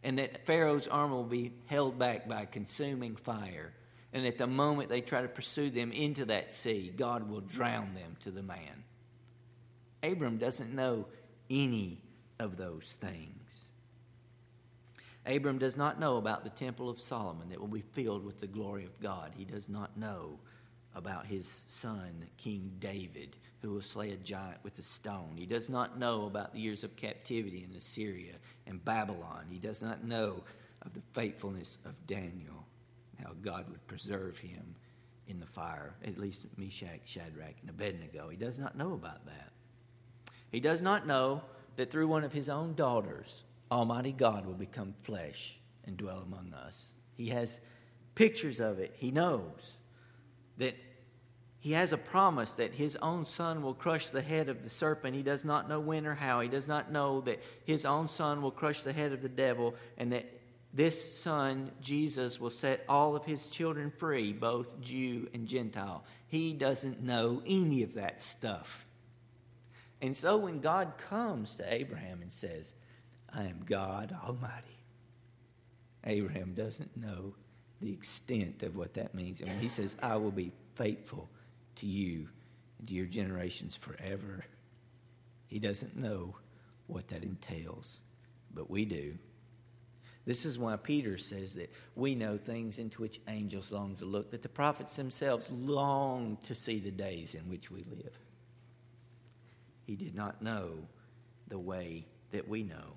and 0.02 0.18
that 0.18 0.47
Pharaoh's 0.47 0.88
army 0.88 1.12
will 1.12 1.25
be 1.25 1.52
held 1.66 1.99
back 1.99 2.26
by 2.26 2.47
consuming 2.47 3.14
fire. 3.14 3.75
And 4.14 4.26
at 4.26 4.38
the 4.38 4.47
moment 4.47 4.88
they 4.88 5.02
try 5.02 5.21
to 5.21 5.28
pursue 5.28 5.68
them 5.68 5.92
into 5.92 6.25
that 6.25 6.54
sea, 6.54 6.95
God 6.97 7.28
will 7.28 7.42
drown 7.42 7.92
them 7.92 8.16
to 8.21 8.30
the 8.30 8.42
man. 8.42 8.85
Abram 10.02 10.38
doesn't 10.38 10.75
know 10.75 11.04
any 11.50 12.00
of 12.42 12.56
those 12.56 12.96
things. 13.00 13.64
Abram 15.25 15.58
does 15.58 15.76
not 15.76 16.00
know 16.00 16.16
about 16.16 16.42
the 16.42 16.50
temple 16.50 16.90
of 16.90 17.00
Solomon 17.00 17.49
that 17.50 17.61
will 17.61 17.68
be 17.68 17.84
filled 17.92 18.25
with 18.25 18.40
the 18.40 18.46
glory 18.49 18.84
of 18.84 19.00
God. 19.00 19.32
He 19.37 19.44
does 19.44 19.68
not 19.68 19.96
know 19.96 20.40
about 20.94 21.26
his 21.26 21.62
son, 21.66 22.26
King 22.37 22.72
David, 22.80 23.37
who 23.62 23.70
will 23.70 23.80
slay 23.80 24.11
a 24.11 24.16
giant 24.16 24.58
with 24.64 24.78
a 24.78 24.82
stone. 24.82 25.34
He 25.37 25.46
does 25.46 25.70
not 25.70 25.99
know 25.99 26.26
about 26.26 26.52
the 26.52 26.61
years 26.61 26.82
of 26.82 26.96
captivity 26.96 27.64
in 27.68 27.76
Assyria 27.76 28.34
and 28.66 28.84
Babylon. 28.84 29.46
He 29.49 29.58
does 29.58 29.80
not 29.80 30.04
know 30.04 30.42
of 30.84 30.92
the 30.92 31.02
faithfulness 31.12 31.78
of 31.84 32.06
Daniel, 32.06 32.66
how 33.22 33.30
God 33.40 33.70
would 33.70 33.87
preserve 33.87 34.37
him 34.38 34.75
in 35.28 35.38
the 35.38 35.46
fire, 35.46 35.94
at 36.04 36.18
least 36.18 36.46
Meshach, 36.56 37.00
Shadrach, 37.04 37.54
and 37.61 37.70
Abednego. 37.70 38.28
He 38.28 38.37
does 38.37 38.58
not 38.58 38.76
know 38.76 38.94
about 38.94 39.25
that. 39.26 39.52
He 40.50 40.58
does 40.58 40.82
not 40.82 41.06
know 41.06 41.42
that 41.76 41.91
through 41.91 42.09
one 42.09 42.25
of 42.25 42.33
his 42.33 42.49
own 42.49 42.75
daughters, 42.75 43.45
Almighty 43.71 44.12
God 44.12 44.47
will 44.47 44.55
become 44.55 44.95
flesh 45.02 45.59
and 45.85 45.97
dwell 45.97 46.19
among 46.19 46.52
us. 46.52 46.93
He 47.14 47.29
has 47.29 47.61
pictures 48.14 48.61
of 48.61 48.79
it. 48.79 48.95
He 48.97 49.11
knows 49.11 49.79
that 50.59 50.76
he 51.59 51.73
has 51.73 51.93
a 51.93 51.97
promise 51.97 52.55
that 52.57 52.75
his 52.75 52.97
own 52.97 53.25
son 53.25 53.62
will 53.62 53.75
crush 53.75 54.09
the 54.09 54.21
head 54.21 54.49
of 54.49 54.64
the 54.64 54.69
serpent. 54.69 55.14
He 55.14 55.23
does 55.23 55.45
not 55.45 55.69
know 55.69 55.79
when 55.79 56.07
or 56.07 56.14
how. 56.14 56.41
He 56.41 56.49
does 56.49 56.67
not 56.67 56.91
know 56.91 57.21
that 57.23 57.41
his 57.64 57.85
own 57.85 58.09
son 58.09 58.43
will 58.43 58.50
crush 58.50 58.83
the 58.83 58.93
head 58.93 59.12
of 59.12 59.23
the 59.23 59.29
devil 59.29 59.76
and 59.97 60.12
that 60.12 60.26
this 60.75 61.17
son, 61.19 61.71
Jesus, 61.81 62.41
will 62.41 62.50
set 62.50 62.85
all 62.88 63.14
of 63.14 63.25
his 63.25 63.49
children 63.49 63.91
free, 63.91 64.33
both 64.33 64.81
Jew 64.81 65.29
and 65.35 65.47
Gentile. 65.47 66.05
He 66.29 66.52
doesn't 66.52 67.02
know 67.02 67.43
any 67.47 67.83
of 67.83 67.95
that 67.95 68.23
stuff. 68.23 68.87
And 70.02 70.16
so 70.16 70.37
when 70.37 70.61
God 70.61 70.94
comes 70.99 71.54
to 71.56 71.73
Abraham 71.73 72.23
and 72.23 72.32
says, 72.32 72.75
I 73.32 73.44
am 73.44 73.62
God 73.64 74.14
Almighty, 74.26 74.85
Abraham 76.04 76.54
doesn't 76.54 76.97
know 76.97 77.35
the 77.80 77.92
extent 77.92 78.64
of 78.64 78.76
what 78.76 78.94
that 78.94 79.14
means. 79.14 79.40
I 79.40 79.44
mean, 79.44 79.61
he 79.61 79.68
says, 79.68 79.97
I 80.02 80.16
will 80.16 80.32
be 80.32 80.52
faithful 80.75 81.30
to 81.76 81.87
you 81.87 82.28
and 82.80 82.88
to 82.88 82.94
your 82.94 83.06
generations 83.06 83.76
forever. 83.76 84.44
He 85.47 85.61
doesn't 85.61 85.97
know 85.97 86.35
what 86.88 87.09
that 87.09 87.23
entails, 87.23 88.00
but 88.52 88.68
we 88.68 88.85
do. 88.85 89.16
This 90.25 90.44
is 90.44 90.59
why 90.59 90.76
Peter 90.76 91.16
says 91.16 91.54
that 91.54 91.73
we 91.94 92.16
know 92.16 92.37
things 92.37 92.80
into 92.80 93.02
which 93.02 93.21
angels 93.28 93.71
long 93.71 93.94
to 93.97 94.04
look, 94.04 94.32
that 94.32 94.42
the 94.42 94.49
prophets 94.49 94.97
themselves 94.97 95.49
long 95.50 96.38
to 96.44 96.56
see 96.56 96.80
the 96.80 96.90
days 96.90 97.35
in 97.35 97.42
which 97.49 97.71
we 97.71 97.85
live. 97.88 98.18
He 99.85 99.97
did 99.97 100.15
not 100.15 100.43
know 100.43 100.89
the 101.49 101.59
way 101.59 102.07
that 102.31 102.49
we 102.49 102.62
know. 102.62 102.97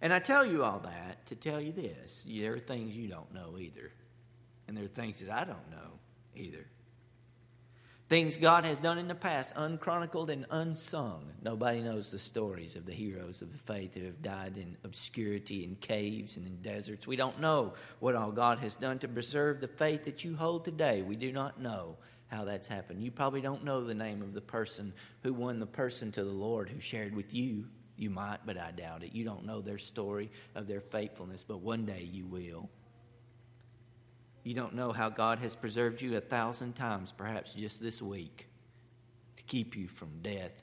And 0.00 0.12
I 0.12 0.20
tell 0.20 0.44
you 0.44 0.64
all 0.64 0.78
that 0.80 1.26
to 1.26 1.34
tell 1.34 1.60
you 1.60 1.72
this 1.72 2.24
there 2.26 2.54
are 2.54 2.60
things 2.60 2.96
you 2.96 3.08
don't 3.08 3.32
know 3.34 3.58
either. 3.58 3.92
And 4.66 4.76
there 4.76 4.84
are 4.84 4.88
things 4.88 5.20
that 5.20 5.30
I 5.30 5.44
don't 5.44 5.70
know 5.70 5.98
either. 6.36 6.66
Things 8.08 8.38
God 8.38 8.64
has 8.64 8.78
done 8.78 8.96
in 8.96 9.06
the 9.06 9.14
past, 9.14 9.52
unchronicled 9.54 10.30
and 10.30 10.46
unsung. 10.50 11.30
Nobody 11.42 11.82
knows 11.82 12.10
the 12.10 12.18
stories 12.18 12.74
of 12.74 12.86
the 12.86 12.92
heroes 12.92 13.42
of 13.42 13.52
the 13.52 13.58
faith 13.58 13.94
who 13.94 14.04
have 14.06 14.22
died 14.22 14.56
in 14.56 14.78
obscurity, 14.82 15.62
in 15.62 15.76
caves, 15.76 16.38
and 16.38 16.46
in 16.46 16.62
deserts. 16.62 17.06
We 17.06 17.16
don't 17.16 17.38
know 17.38 17.74
what 18.00 18.14
all 18.14 18.32
God 18.32 18.60
has 18.60 18.76
done 18.76 18.98
to 19.00 19.08
preserve 19.08 19.60
the 19.60 19.68
faith 19.68 20.06
that 20.06 20.24
you 20.24 20.36
hold 20.36 20.64
today. 20.64 21.02
We 21.02 21.16
do 21.16 21.32
not 21.32 21.60
know 21.60 21.96
how 22.28 22.44
that's 22.44 22.68
happened. 22.68 23.02
You 23.02 23.10
probably 23.10 23.40
don't 23.40 23.64
know 23.64 23.82
the 23.82 23.94
name 23.94 24.22
of 24.22 24.34
the 24.34 24.40
person 24.40 24.92
who 25.22 25.32
won 25.32 25.58
the 25.58 25.66
person 25.66 26.12
to 26.12 26.24
the 26.24 26.30
Lord 26.30 26.68
who 26.68 26.80
shared 26.80 27.14
with 27.14 27.34
you. 27.34 27.64
You 27.96 28.10
might, 28.10 28.38
but 28.46 28.56
I 28.56 28.70
doubt 28.70 29.02
it. 29.02 29.14
You 29.14 29.24
don't 29.24 29.44
know 29.44 29.60
their 29.60 29.78
story 29.78 30.30
of 30.54 30.68
their 30.68 30.80
faithfulness, 30.80 31.42
but 31.42 31.60
one 31.60 31.84
day 31.84 32.08
you 32.12 32.26
will. 32.26 32.68
You 34.44 34.54
don't 34.54 34.74
know 34.74 34.92
how 34.92 35.08
God 35.08 35.40
has 35.40 35.56
preserved 35.56 36.00
you 36.00 36.16
a 36.16 36.20
thousand 36.20 36.74
times, 36.74 37.12
perhaps 37.12 37.54
just 37.54 37.82
this 37.82 38.00
week, 38.00 38.46
to 39.36 39.42
keep 39.42 39.76
you 39.76 39.88
from 39.88 40.20
death 40.22 40.62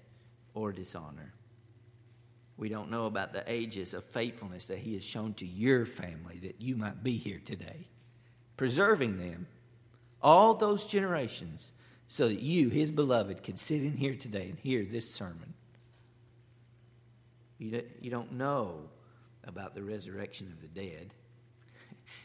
or 0.53 0.71
dishonor. 0.71 1.33
We 2.57 2.69
don't 2.69 2.89
know 2.89 3.05
about 3.05 3.33
the 3.33 3.43
ages 3.51 3.93
of 3.93 4.03
faithfulness 4.05 4.67
that 4.67 4.77
He 4.77 4.93
has 4.93 5.03
shown 5.03 5.33
to 5.35 5.45
your 5.45 5.85
family 5.85 6.39
that 6.43 6.61
you 6.61 6.77
might 6.77 7.03
be 7.03 7.17
here 7.17 7.41
today, 7.43 7.89
preserving 8.55 9.17
them, 9.17 9.45
all 10.25 10.55
those 10.55 10.85
generations, 10.85 11.71
so 12.07 12.27
that 12.27 12.41
you, 12.41 12.69
His 12.69 12.91
beloved, 12.91 13.43
could 13.43 13.57
sit 13.57 13.81
in 13.81 13.95
here 13.95 14.15
today 14.15 14.49
and 14.49 14.59
hear 14.59 14.83
this 14.83 15.09
sermon. 15.09 15.53
You 17.57 18.11
don't 18.11 18.33
know 18.33 18.89
about 19.45 19.73
the 19.73 19.83
resurrection 19.83 20.51
of 20.51 20.61
the 20.61 20.67
dead 20.67 21.13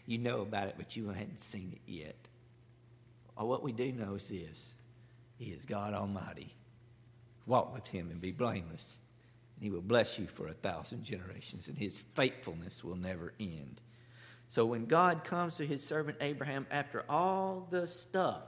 you 0.07 0.19
know 0.19 0.41
about 0.41 0.69
it, 0.69 0.75
but 0.77 0.97
you 0.97 1.09
hadn't 1.09 1.41
seen 1.41 1.73
it 1.73 1.91
yet. 1.91 2.17
What 3.37 3.63
we 3.63 3.73
do 3.73 3.91
know 3.93 4.15
is 4.15 4.29
this 4.29 4.73
He 5.39 5.47
is 5.47 5.65
God 5.65 5.95
Almighty. 5.95 6.55
Walk 7.47 7.73
with 7.73 7.87
Him 7.87 8.11
and 8.11 8.21
be 8.21 8.33
blameless. 8.33 8.99
And 9.57 9.65
He 9.65 9.71
will 9.71 9.81
bless 9.81 10.19
you 10.19 10.27
for 10.27 10.49
a 10.49 10.53
thousand 10.53 11.05
generations, 11.05 11.69
and 11.69 11.79
His 11.79 11.99
faithfulness 11.99 12.85
will 12.85 12.97
never 12.97 13.33
end. 13.41 13.81
So 14.51 14.67
when 14.67 14.85
God 14.85 15.25
comes 15.25 15.57
to 15.57 15.67
His 15.67 15.83
servant 15.83 16.19
Abraham 16.21 16.67
after 16.71 17.05
all 17.09 17.67
the 17.71 17.87
stuff 17.87 18.43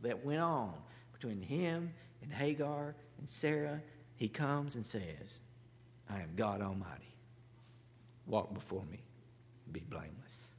that 0.00 0.24
went 0.24 0.40
on 0.40 0.72
between 1.12 1.42
him 1.42 1.92
and 2.22 2.32
Hagar 2.32 2.94
and 3.18 3.28
Sarah, 3.28 3.82
He 4.16 4.28
comes 4.28 4.76
and 4.76 4.86
says, 4.86 5.40
I 6.08 6.20
am 6.20 6.30
God 6.36 6.62
Almighty. 6.62 7.14
Walk 8.26 8.54
before 8.54 8.84
me 8.90 9.02
be 9.70 9.80
blameless 9.80 10.50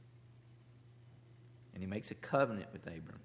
and 1.74 1.82
he 1.82 1.86
makes 1.86 2.10
a 2.10 2.14
covenant 2.14 2.68
with 2.72 2.86
Abram. 2.86 3.20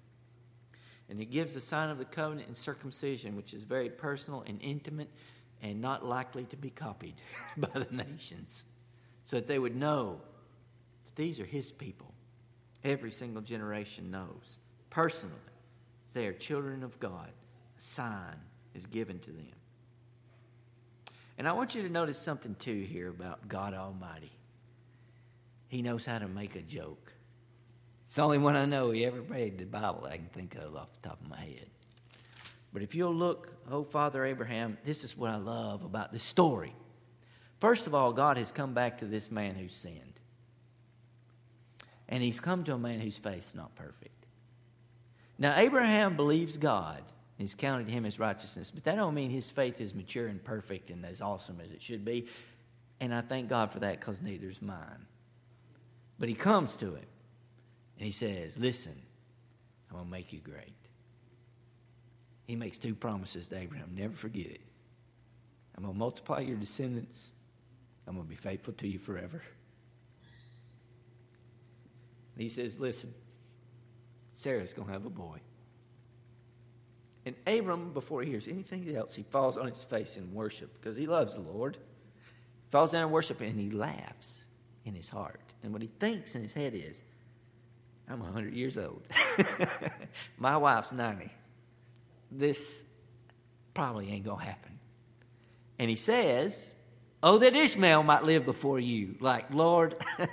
And 1.08 1.18
he 1.18 1.24
gives 1.24 1.54
the 1.54 1.60
sign 1.60 1.90
of 1.90 1.98
the 1.98 2.04
covenant 2.04 2.48
in 2.48 2.54
circumcision, 2.54 3.36
which 3.36 3.54
is 3.54 3.62
very 3.62 3.88
personal 3.88 4.42
and 4.46 4.60
intimate 4.60 5.10
and 5.62 5.80
not 5.80 6.04
likely 6.04 6.44
to 6.46 6.56
be 6.56 6.70
copied 6.70 7.14
by 7.56 7.68
the 7.72 7.88
nations, 7.90 8.64
so 9.24 9.36
that 9.36 9.48
they 9.48 9.58
would 9.58 9.76
know 9.76 10.20
these 11.18 11.40
are 11.40 11.44
his 11.44 11.72
people. 11.72 12.14
Every 12.84 13.10
single 13.10 13.42
generation 13.42 14.10
knows 14.10 14.56
personally 14.88 15.34
they 16.14 16.26
are 16.26 16.32
children 16.32 16.82
of 16.82 16.98
God. 17.00 17.28
A 17.78 17.82
sign 17.82 18.36
is 18.72 18.86
given 18.86 19.18
to 19.20 19.30
them. 19.30 19.46
And 21.36 21.46
I 21.46 21.52
want 21.52 21.74
you 21.74 21.82
to 21.82 21.88
notice 21.88 22.18
something 22.18 22.54
too 22.54 22.80
here 22.80 23.08
about 23.08 23.48
God 23.48 23.74
Almighty. 23.74 24.30
He 25.68 25.82
knows 25.82 26.06
how 26.06 26.18
to 26.18 26.28
make 26.28 26.56
a 26.56 26.62
joke. 26.62 27.12
It's 28.06 28.16
the 28.16 28.22
only 28.22 28.38
one 28.38 28.56
I 28.56 28.64
know 28.64 28.90
he 28.92 29.04
ever 29.04 29.20
read 29.20 29.58
the 29.58 29.64
Bible 29.64 30.02
that 30.02 30.12
I 30.12 30.16
can 30.16 30.30
think 30.32 30.54
of 30.54 30.76
off 30.76 30.88
the 31.02 31.08
top 31.08 31.20
of 31.20 31.28
my 31.28 31.40
head. 31.40 31.66
But 32.72 32.82
if 32.82 32.94
you'll 32.94 33.14
look, 33.14 33.52
oh, 33.70 33.82
Father 33.82 34.24
Abraham, 34.24 34.78
this 34.84 35.02
is 35.02 35.16
what 35.16 35.30
I 35.30 35.36
love 35.36 35.84
about 35.84 36.12
this 36.12 36.22
story. 36.22 36.74
First 37.60 37.88
of 37.88 37.94
all, 37.94 38.12
God 38.12 38.36
has 38.38 38.52
come 38.52 38.72
back 38.72 38.98
to 38.98 39.04
this 39.04 39.32
man 39.32 39.56
who 39.56 39.68
sinned. 39.68 40.17
And 42.08 42.22
he's 42.22 42.40
come 42.40 42.64
to 42.64 42.74
a 42.74 42.78
man 42.78 43.00
whose 43.00 43.18
faith's 43.18 43.54
not 43.54 43.74
perfect. 43.74 44.26
Now, 45.38 45.56
Abraham 45.56 46.16
believes 46.16 46.56
God. 46.56 47.02
He's 47.36 47.54
counted 47.54 47.88
him 47.88 48.04
as 48.04 48.18
righteousness, 48.18 48.70
but 48.72 48.82
that 48.84 48.96
don't 48.96 49.14
mean 49.14 49.30
his 49.30 49.50
faith 49.50 49.80
is 49.80 49.94
mature 49.94 50.26
and 50.26 50.42
perfect 50.42 50.90
and 50.90 51.04
as 51.04 51.20
awesome 51.20 51.60
as 51.64 51.70
it 51.70 51.80
should 51.80 52.04
be. 52.04 52.26
And 53.00 53.14
I 53.14 53.20
thank 53.20 53.48
God 53.48 53.70
for 53.70 53.78
that 53.80 54.00
because 54.00 54.20
neither 54.20 54.48
is 54.48 54.60
mine. 54.60 55.06
But 56.18 56.28
he 56.28 56.34
comes 56.34 56.74
to 56.76 56.86
him. 56.86 57.06
And 57.98 58.06
he 58.06 58.12
says, 58.12 58.58
Listen, 58.58 58.94
I'm 59.88 59.96
going 59.96 60.06
to 60.06 60.10
make 60.10 60.32
you 60.32 60.40
great. 60.40 60.74
He 62.46 62.56
makes 62.56 62.78
two 62.78 62.94
promises 62.94 63.48
to 63.48 63.58
Abraham. 63.58 63.92
Never 63.94 64.14
forget 64.14 64.46
it. 64.46 64.60
I'm 65.76 65.84
going 65.84 65.94
to 65.94 65.98
multiply 65.98 66.40
your 66.40 66.56
descendants. 66.56 67.30
I'm 68.06 68.14
going 68.14 68.26
to 68.26 68.30
be 68.30 68.36
faithful 68.36 68.72
to 68.74 68.88
you 68.88 68.98
forever. 68.98 69.42
And 72.38 72.44
he 72.44 72.48
says, 72.48 72.78
Listen, 72.78 73.12
Sarah's 74.32 74.72
going 74.72 74.86
to 74.86 74.92
have 74.92 75.04
a 75.04 75.10
boy. 75.10 75.40
And 77.26 77.34
Abram, 77.48 77.92
before 77.92 78.22
he 78.22 78.30
hears 78.30 78.46
anything 78.46 78.94
else, 78.94 79.16
he 79.16 79.24
falls 79.24 79.58
on 79.58 79.66
his 79.66 79.82
face 79.82 80.16
in 80.16 80.32
worship 80.32 80.72
because 80.74 80.96
he 80.96 81.08
loves 81.08 81.34
the 81.34 81.40
Lord. 81.40 81.76
He 81.76 82.70
falls 82.70 82.92
down 82.92 83.02
in 83.02 83.10
worship 83.10 83.40
and 83.40 83.58
he 83.58 83.70
laughs 83.70 84.44
in 84.84 84.94
his 84.94 85.08
heart. 85.08 85.40
And 85.64 85.72
what 85.72 85.82
he 85.82 85.90
thinks 85.98 86.36
in 86.36 86.42
his 86.42 86.52
head 86.52 86.74
is, 86.74 87.02
I'm 88.08 88.20
100 88.20 88.54
years 88.54 88.78
old. 88.78 89.02
My 90.38 90.56
wife's 90.56 90.92
90. 90.92 91.28
This 92.30 92.86
probably 93.74 94.12
ain't 94.12 94.24
going 94.24 94.38
to 94.38 94.46
happen. 94.46 94.78
And 95.80 95.90
he 95.90 95.96
says, 95.96 96.72
Oh, 97.20 97.38
that 97.38 97.54
Ishmael 97.54 98.04
might 98.04 98.22
live 98.22 98.44
before 98.44 98.78
you. 98.78 99.16
Like, 99.18 99.52
Lord, 99.52 99.96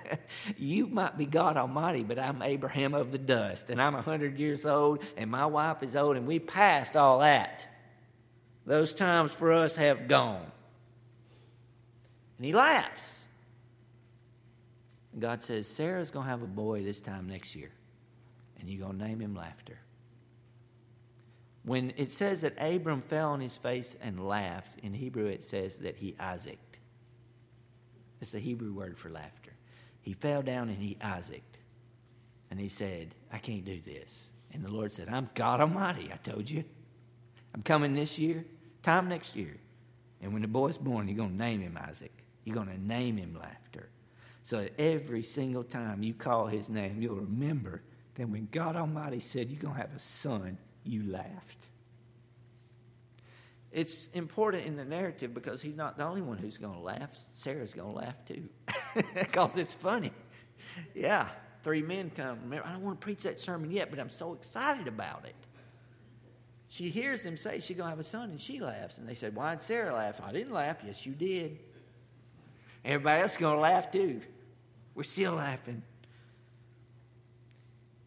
you 0.58 0.86
might 0.86 1.18
be 1.18 1.26
God 1.26 1.58
Almighty, 1.58 2.04
but 2.04 2.20
I'm 2.20 2.44
Abraham 2.44 2.94
of 2.94 3.12
the 3.12 3.18
dust, 3.18 3.72
and 3.72 3.82
I'm 3.82 3.94
100 3.94 4.38
years 4.38 4.68
old, 4.68 5.04
and 5.18 5.32
my 5.32 5.48
wife 5.48 5.82
is 5.82 5.96
old, 5.96 6.16
and 6.16 6.28
we 6.28 6.38
passed 6.38 6.96
all 6.96 7.20
that. 7.20 7.66
Those 8.68 8.94
times 8.94 9.32
for 9.32 9.52
us 9.52 9.76
have 9.78 10.08
gone. 10.08 10.46
And 12.38 12.46
he 12.46 12.54
laughs. 12.54 13.24
God 15.18 15.42
says, 15.42 15.68
Sarah's 15.68 16.12
going 16.12 16.26
to 16.26 16.30
have 16.30 16.44
a 16.44 16.48
boy 16.48 16.84
this 16.84 17.00
time 17.00 17.28
next 17.28 17.56
year, 17.56 17.72
and 18.60 18.70
you're 18.70 18.86
going 18.86 19.00
to 19.00 19.06
name 19.06 19.22
him 19.22 19.34
Laughter. 19.34 19.80
When 21.64 21.94
it 21.98 22.12
says 22.12 22.42
that 22.42 22.54
Abram 22.60 23.02
fell 23.02 23.32
on 23.32 23.40
his 23.40 23.58
face 23.58 23.96
and 24.02 24.28
laughed, 24.28 24.78
in 24.84 24.94
Hebrew 24.94 25.26
it 25.26 25.44
says 25.44 25.80
that 25.80 25.96
he 25.96 26.16
Isaac. 26.20 26.60
It's 28.22 28.32
the 28.32 28.40
Hebrew 28.40 28.74
word 28.74 28.98
for 28.98 29.10
laughter. 29.10 29.52
He 30.02 30.14
fell 30.14 30.42
down 30.42 30.70
and 30.70 30.78
he 30.78 30.98
Isaac. 31.02 31.44
And 32.52 32.60
he 32.60 32.70
said, 32.70 33.16
I 33.32 33.38
can't 33.38 33.66
do 33.66 33.80
this. 33.80 34.30
And 34.54 34.64
the 34.64 34.70
Lord 34.70 34.94
said, 34.94 35.10
I'm 35.10 35.30
God 35.34 35.60
Almighty, 35.62 36.10
I 36.14 36.18
told 36.18 36.50
you. 36.50 36.64
I'm 37.54 37.64
coming 37.64 37.94
this 37.94 38.20
year, 38.20 38.46
time 38.82 39.10
next 39.10 39.36
year. 39.36 39.58
And 40.22 40.32
when 40.34 40.42
the 40.42 40.48
boy's 40.48 40.78
born, 40.78 41.08
you're 41.08 41.18
going 41.18 41.32
to 41.32 41.36
name 41.36 41.62
him 41.62 41.78
Isaac. 41.88 42.14
You're 42.44 42.56
going 42.56 42.70
to 42.70 42.82
name 42.82 43.18
him 43.18 43.38
Laughter. 43.40 43.90
So 44.44 44.68
every 44.78 45.24
single 45.24 45.64
time 45.64 46.04
you 46.04 46.14
call 46.14 46.46
his 46.46 46.70
name, 46.70 47.02
you'll 47.02 47.16
remember 47.16 47.82
that 48.16 48.30
when 48.30 48.48
God 48.52 48.76
Almighty 48.76 49.20
said 49.20 49.50
you're 49.50 49.62
going 49.62 49.74
to 49.74 49.82
have 49.82 49.96
a 49.96 50.00
son, 50.00 50.58
you 50.84 51.04
laughed. 51.12 51.68
It's 53.76 54.08
important 54.14 54.66
in 54.66 54.78
the 54.78 54.86
narrative 54.86 55.34
because 55.34 55.62
he's 55.62 55.76
not 55.76 55.98
the 55.98 56.06
only 56.06 56.22
one 56.22 56.38
who's 56.38 56.58
going 56.58 56.76
to 56.76 56.80
laugh. 56.80 57.10
Sarah's 57.34 57.74
going 57.74 57.92
to 57.92 58.00
laugh 58.00 58.16
too 58.26 58.48
because 59.14 59.58
it's 59.58 59.74
funny. 59.74 60.14
Yeah, 60.94 61.28
three 61.62 61.82
men 61.82 62.10
come. 62.10 62.40
Remember, 62.44 62.66
I 62.66 62.72
don't 62.72 62.84
want 62.84 63.02
to 63.02 63.04
preach 63.04 63.24
that 63.24 63.42
sermon 63.42 63.70
yet, 63.72 63.90
but 63.90 64.00
I'm 64.00 64.10
so 64.10 64.32
excited 64.32 64.88
about 64.88 65.26
it. 65.26 65.36
She 66.70 66.88
hears 66.88 67.24
them 67.24 67.36
say 67.36 67.60
she's 67.60 67.76
going 67.76 67.88
to 67.88 67.90
have 67.90 68.00
a 68.00 68.04
son, 68.06 68.30
and 68.30 68.40
she 68.40 68.62
laughs. 68.62 68.98
And 68.98 69.10
they 69.10 69.14
said, 69.14 69.36
Why 69.36 69.52
did 69.52 69.62
Sarah 69.62 69.94
laugh? 69.94 70.22
I 70.26 70.32
didn't 70.32 70.54
laugh. 70.54 70.78
Yes, 70.86 71.06
you 71.06 71.12
did. 71.12 71.60
Everybody 72.86 73.24
else 73.24 73.34
is 73.34 73.38
going 73.38 73.56
to 73.56 73.62
laugh 73.62 73.92
too. 73.92 74.22
We're 74.96 75.04
still 75.04 75.34
laughing. 75.34 75.84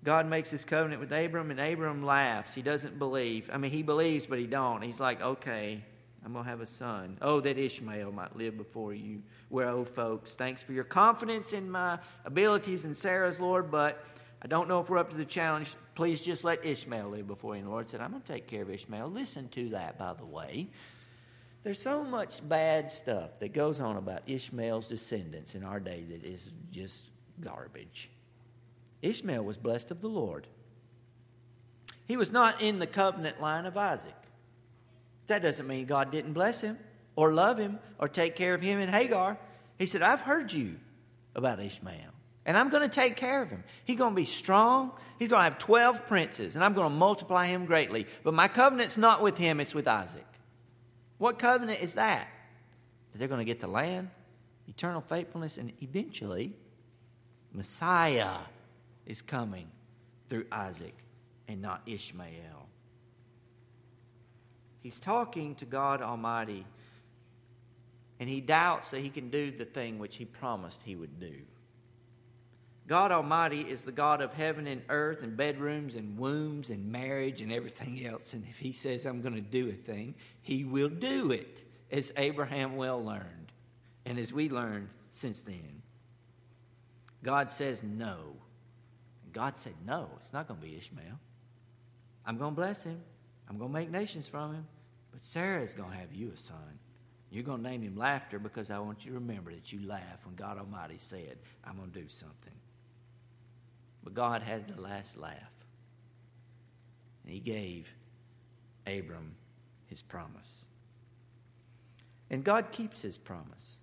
God 0.09 0.27
makes 0.27 0.49
his 0.49 0.65
covenant 0.65 1.03
with 1.03 1.13
Abram, 1.13 1.51
and 1.51 1.61
Abram 1.61 2.03
laughs. 2.03 2.55
He 2.55 2.63
doesn't 2.63 2.99
believe. 2.99 3.51
I 3.53 3.59
mean, 3.59 3.71
he 3.71 3.83
believes, 3.83 4.25
but 4.25 4.39
he 4.39 4.47
don't. 4.47 4.81
He's 4.81 4.99
like, 4.99 5.21
okay, 5.21 5.85
I'm 6.25 6.33
going 6.33 6.47
to 6.47 6.51
have 6.51 6.63
a 6.63 6.67
son. 6.67 7.19
Oh, 7.21 7.41
that 7.41 7.59
Ishmael 7.59 8.11
might 8.13 8.35
live 8.35 8.57
before 8.57 8.95
you. 8.95 9.23
Well, 9.51 9.81
oh, 9.81 9.85
folks, 9.85 10.35
thanks 10.35 10.63
for 10.63 10.73
your 10.73 10.85
confidence 10.85 11.53
in 11.53 11.71
my 11.71 11.99
abilities 12.25 12.87
and 12.87 12.97
Sarah's, 12.97 13.39
Lord, 13.39 13.71
but 13.71 14.03
I 14.41 14.47
don't 14.47 14.67
know 14.67 14.81
if 14.81 14.89
we're 14.89 14.97
up 14.97 15.11
to 15.11 15.17
the 15.17 15.27
challenge. 15.27 15.75
Please 15.95 16.23
just 16.23 16.43
let 16.43 16.65
Ishmael 16.65 17.11
live 17.11 17.27
before 17.27 17.53
you. 17.53 17.59
And 17.59 17.67
the 17.67 17.71
Lord 17.71 17.91
said, 17.91 18.01
I'm 18.01 18.13
going 18.13 18.23
to 18.23 18.33
take 18.33 18.47
care 18.47 18.63
of 18.63 18.71
Ishmael. 18.71 19.09
Listen 19.09 19.47
to 19.49 19.69
that, 19.69 19.99
by 19.99 20.15
the 20.15 20.25
way. 20.25 20.69
There's 21.65 21.83
so 21.83 22.03
much 22.03 22.49
bad 22.49 22.91
stuff 22.91 23.41
that 23.41 23.53
goes 23.53 23.79
on 23.79 23.99
about 23.99 24.23
Ishmael's 24.27 24.89
descendants 24.89 25.55
in 25.55 25.65
our 25.65 25.81
day 25.81 26.07
that 26.09 26.25
is 26.25 26.49
just 26.73 27.05
garbage. 27.43 28.09
Ishmael 29.03 29.45
was 29.45 29.57
blessed 29.57 29.91
of 29.91 30.01
the 30.01 30.09
Lord. 30.09 30.47
He 32.07 32.17
was 32.17 32.33
not 32.33 32.63
in 32.63 32.79
the 32.79 32.87
covenant 32.87 33.41
line 33.41 33.67
of 33.67 33.77
Isaac. 33.77 34.15
That 35.27 35.43
doesn't 35.43 35.67
mean 35.67 35.85
God 35.85 36.11
didn't 36.11 36.33
bless 36.33 36.63
him 36.63 36.79
or 37.17 37.33
love 37.33 37.59
him 37.59 37.79
or 37.99 38.09
take 38.09 38.35
care 38.35 38.55
of 38.55 38.63
him 38.63 38.81
and 38.81 38.91
Hagar. 38.91 39.39
He 39.79 39.87
said, 39.87 40.03
I've 40.03 40.23
heard 40.23 40.53
you 40.53 40.77
about 41.35 41.61
Ishmael, 41.61 42.13
and 42.47 42.57
I'm 42.57 42.71
going 42.71 42.83
to 42.83 42.95
take 42.95 43.17
care 43.17 43.43
of 43.43 43.51
him. 43.51 43.63
He's 43.85 43.99
going 43.99 44.13
to 44.13 44.17
be 44.17 44.25
strong. 44.25 44.93
He's 45.19 45.29
going 45.29 45.41
to 45.41 45.45
have 45.45 45.59
12 45.59 46.07
princes, 46.07 46.57
and 46.57 46.65
I'm 46.65 46.73
going 46.75 46.89
to 46.89 46.95
multiply 46.95 47.47
him 47.47 47.67
greatly. 47.67 48.07
But 48.25 48.35
my 48.35 48.49
covenant's 48.49 48.97
not 48.97 49.23
with 49.23 49.37
him, 49.37 49.61
it's 49.61 49.75
with 49.75 49.87
Isaac. 49.87 50.25
What 51.19 51.39
covenant 51.39 51.83
is 51.83 51.95
that? 51.95 52.27
That 53.13 53.19
they're 53.19 53.29
going 53.29 53.41
to 53.41 53.45
get 53.45 53.61
the 53.61 53.69
land, 53.69 54.09
eternal 54.67 55.03
faithfulness, 55.03 55.59
and 55.59 55.73
eventually, 55.83 56.55
Messiah 57.53 58.35
is 59.09 59.21
coming 59.23 59.67
through 60.29 60.47
Isaac 60.53 60.95
and 61.49 61.61
not 61.61 61.83
Ishmael. 61.87 62.69
He's 64.81 65.01
talking 65.01 65.57
to 65.57 65.65
God 65.65 66.01
Almighty, 66.01 66.65
and 68.21 68.29
he 68.29 68.41
doubts 68.41 68.93
that 68.93 69.01
he 69.01 69.09
can 69.09 69.31
do 69.31 69.51
the 69.51 69.65
thing 69.65 69.99
which 69.99 70.15
he 70.15 70.25
promised 70.25 70.83
he 70.85 70.95
would 70.95 71.19
do. 71.19 71.35
God 72.87 73.13
Almighty 73.13 73.61
is 73.61 73.85
the 73.85 73.93
God 73.93 74.23
of 74.23 74.33
heaven 74.33 74.67
and 74.67 74.81
earth 74.89 75.23
and 75.23 75.37
bedrooms 75.37 75.95
and 75.95 76.17
wombs 76.17 76.71
and 76.71 76.91
marriage 76.91 77.43
and 77.43 77.53
everything 77.53 78.07
else. 78.07 78.33
And 78.33 78.47
if 78.49 78.59
He 78.59 78.73
says, 78.73 79.05
I'm 79.05 79.21
going 79.21 79.35
to 79.35 79.43
do 79.43 79.69
a 79.69 79.75
thing, 79.75 80.15
He 80.41 80.65
will 80.65 80.89
do 80.89 81.31
it, 81.31 81.65
as 81.93 82.13
Abraham 82.17 82.77
well 82.77 83.05
learned 83.05 83.53
and 84.07 84.19
as 84.19 84.33
we 84.33 84.49
learned 84.49 84.89
since 85.13 85.43
then. 85.43 85.83
God 87.23 87.51
says 87.51 87.83
no. 87.83 88.37
God 89.33 89.57
said, 89.57 89.75
No, 89.87 90.09
it's 90.19 90.33
not 90.33 90.49
going 90.49 90.61
to 90.61 90.67
be 90.67 90.77
Ishmael. 90.77 91.19
I'm 92.27 92.37
going 92.37 92.55
to 92.55 92.61
bless 92.61 92.85
him, 92.85 93.01
I'm 93.49 93.59
going 93.59 93.71
to 93.71 93.79
make 93.79 93.91
nations 93.91 94.29
from 94.29 94.55
him, 94.55 94.67
but 95.13 95.25
Sarah 95.25 95.63
is 95.63 95.75
going 95.75 95.91
to 95.91 95.97
have 95.97 96.13
you 96.13 96.33
a 96.35 96.37
son. 96.37 96.79
You're 97.31 97.45
going 97.45 97.63
to 97.63 97.69
name 97.69 97.83
him 97.83 97.97
Laughter 97.97 98.39
because 98.39 98.71
I 98.71 98.79
want 98.79 99.05
you 99.05 99.13
to 99.13 99.19
remember 99.19 99.53
that 99.53 99.73
you 99.73 99.87
laugh 99.87 100.25
when 100.25 100.35
God 100.35 100.59
Almighty 100.59 100.97
said, 100.99 101.39
I'm 101.65 101.77
going 101.77 101.91
to 101.91 102.01
do 102.01 102.09
something. 102.09 102.55
But 104.03 104.15
God 104.15 104.43
had 104.43 104.69
the 104.69 104.81
last 104.81 105.19
laugh. 105.19 105.35
And 107.25 107.35
he 107.35 107.41
gave 107.41 107.95
Abram 108.87 109.35
his 109.87 110.01
promise. 110.01 110.65
And 112.31 112.45
God 112.45 112.73
keeps 112.73 113.03
his 113.03 113.19
promise. 113.19 113.79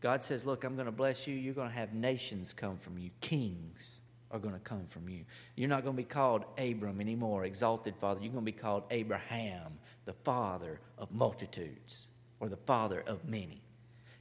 God 0.00 0.24
says, 0.24 0.44
Look, 0.44 0.64
I'm 0.64 0.74
going 0.74 0.86
to 0.86 0.92
bless 0.92 1.28
you. 1.28 1.34
You're 1.36 1.54
going 1.54 1.68
to 1.68 1.74
have 1.74 1.94
nations 1.94 2.52
come 2.52 2.76
from 2.76 2.98
you, 2.98 3.10
kings 3.20 4.01
are 4.32 4.38
going 4.38 4.54
to 4.54 4.60
come 4.60 4.86
from 4.88 5.08
you. 5.08 5.24
You're 5.54 5.68
not 5.68 5.84
going 5.84 5.94
to 5.94 6.02
be 6.02 6.08
called 6.08 6.44
Abram 6.58 7.00
anymore, 7.00 7.44
exalted 7.44 7.94
father. 7.96 8.20
You're 8.20 8.32
going 8.32 8.44
to 8.44 8.52
be 8.52 8.58
called 8.58 8.84
Abraham, 8.90 9.78
the 10.06 10.14
father 10.14 10.80
of 10.98 11.12
multitudes, 11.12 12.06
or 12.40 12.48
the 12.48 12.56
father 12.56 13.04
of 13.06 13.28
many. 13.28 13.62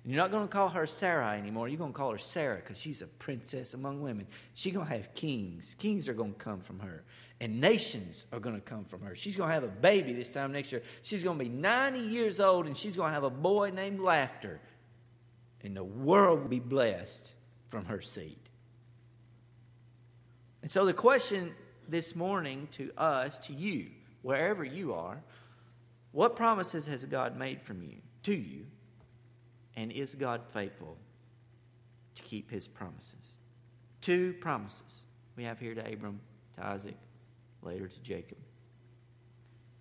And 0.03 0.11
you're 0.11 0.21
not 0.21 0.31
going 0.31 0.47
to 0.47 0.51
call 0.51 0.69
her 0.69 0.87
Sarai 0.87 1.37
anymore. 1.37 1.67
You're 1.67 1.77
going 1.77 1.93
to 1.93 1.97
call 1.97 2.11
her 2.11 2.17
Sarah 2.17 2.55
because 2.55 2.79
she's 2.79 3.01
a 3.01 3.07
princess 3.07 3.73
among 3.73 4.01
women. 4.01 4.25
She's 4.55 4.73
going 4.73 4.87
to 4.87 4.93
have 4.93 5.13
kings. 5.13 5.75
Kings 5.77 6.09
are 6.09 6.13
going 6.13 6.33
to 6.33 6.39
come 6.39 6.59
from 6.59 6.79
her. 6.79 7.03
And 7.39 7.61
nations 7.61 8.25
are 8.31 8.39
going 8.39 8.55
to 8.55 8.61
come 8.61 8.85
from 8.85 9.01
her. 9.01 9.15
She's 9.15 9.35
going 9.35 9.49
to 9.49 9.53
have 9.53 9.63
a 9.63 9.67
baby 9.67 10.13
this 10.13 10.33
time 10.33 10.51
next 10.51 10.71
year. 10.71 10.81
She's 11.03 11.23
going 11.23 11.37
to 11.37 11.43
be 11.43 11.49
90 11.49 11.99
years 11.99 12.39
old 12.39 12.65
and 12.65 12.75
she's 12.75 12.95
going 12.95 13.09
to 13.09 13.13
have 13.13 13.23
a 13.23 13.29
boy 13.29 13.71
named 13.71 13.99
Laughter. 13.99 14.59
And 15.63 15.77
the 15.77 15.83
world 15.83 16.41
will 16.41 16.49
be 16.49 16.59
blessed 16.59 17.33
from 17.69 17.85
her 17.85 18.01
seed. 18.01 18.40
And 20.61 20.69
so 20.69 20.85
the 20.85 20.93
question 20.93 21.53
this 21.87 22.15
morning 22.15 22.67
to 22.71 22.91
us, 22.97 23.39
to 23.39 23.53
you, 23.53 23.87
wherever 24.21 24.63
you 24.63 24.93
are, 24.93 25.21
what 26.11 26.35
promises 26.35 26.87
has 26.87 27.03
God 27.05 27.37
made 27.37 27.61
from 27.61 27.81
you, 27.81 27.97
to 28.23 28.33
you? 28.33 28.65
And 29.75 29.91
is 29.91 30.15
God 30.15 30.41
faithful 30.53 30.97
to 32.15 32.23
keep 32.23 32.51
his 32.51 32.67
promises? 32.67 33.37
Two 34.01 34.33
promises 34.33 35.01
we 35.35 35.43
have 35.45 35.59
here 35.59 35.73
to 35.73 35.93
Abram, 35.93 36.19
to 36.55 36.65
Isaac, 36.65 36.97
later 37.61 37.87
to 37.87 38.01
Jacob. 38.01 38.37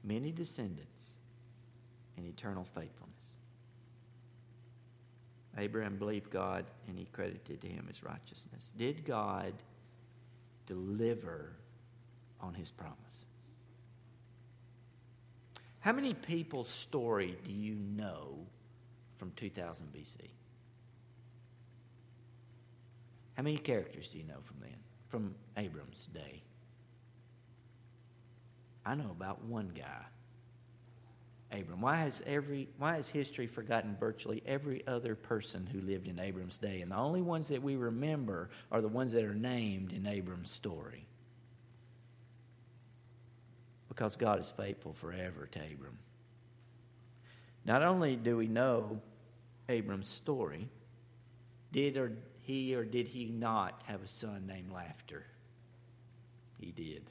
Many 0.04 0.30
descendants 0.30 1.14
and 2.16 2.26
eternal 2.26 2.64
faithfulness. 2.64 3.10
Abraham 5.58 5.96
believed 5.96 6.30
God 6.30 6.64
and 6.86 6.96
he 6.96 7.06
credited 7.06 7.60
to 7.60 7.68
him 7.68 7.86
his 7.88 8.02
righteousness. 8.02 8.72
Did 8.76 9.04
God 9.04 9.52
deliver 10.70 11.56
on 12.40 12.54
his 12.54 12.70
promise? 12.70 12.96
How 15.80 15.92
many 15.92 16.14
people's 16.14 16.68
story 16.68 17.36
do 17.44 17.52
you 17.52 17.74
know 17.74 18.38
from 19.18 19.32
2000 19.32 19.92
BC? 19.92 20.16
How 23.34 23.42
many 23.42 23.56
characters 23.56 24.10
do 24.10 24.18
you 24.18 24.24
know 24.24 24.38
from 24.44 24.58
then, 24.60 24.76
from 25.08 25.34
Abram's 25.56 26.06
day? 26.14 26.42
I 28.86 28.94
know 28.94 29.10
about 29.10 29.42
one 29.44 29.72
guy. 29.74 30.04
Abram. 31.52 31.80
Why 31.80 31.96
has 31.96 32.22
every 32.26 32.68
why 32.78 32.96
has 32.96 33.08
history 33.08 33.46
forgotten 33.46 33.96
virtually 33.98 34.42
every 34.46 34.86
other 34.86 35.16
person 35.16 35.66
who 35.66 35.80
lived 35.80 36.06
in 36.06 36.20
Abram's 36.20 36.58
day? 36.58 36.80
And 36.80 36.92
the 36.92 36.96
only 36.96 37.22
ones 37.22 37.48
that 37.48 37.62
we 37.62 37.76
remember 37.76 38.50
are 38.70 38.80
the 38.80 38.88
ones 38.88 39.12
that 39.12 39.24
are 39.24 39.34
named 39.34 39.92
in 39.92 40.06
Abram's 40.06 40.50
story. 40.50 41.06
Because 43.88 44.16
God 44.16 44.38
is 44.38 44.50
faithful 44.50 44.92
forever 44.92 45.48
to 45.50 45.58
Abram. 45.58 45.98
Not 47.64 47.82
only 47.82 48.16
do 48.16 48.36
we 48.36 48.46
know 48.46 49.00
Abram's 49.68 50.08
story, 50.08 50.68
did 51.72 51.96
or 51.96 52.12
he 52.42 52.74
or 52.74 52.84
did 52.84 53.08
he 53.08 53.26
not 53.26 53.82
have 53.86 54.02
a 54.02 54.08
son 54.08 54.46
named 54.46 54.70
Laughter? 54.72 55.24
He 56.58 56.70
did. 56.70 57.02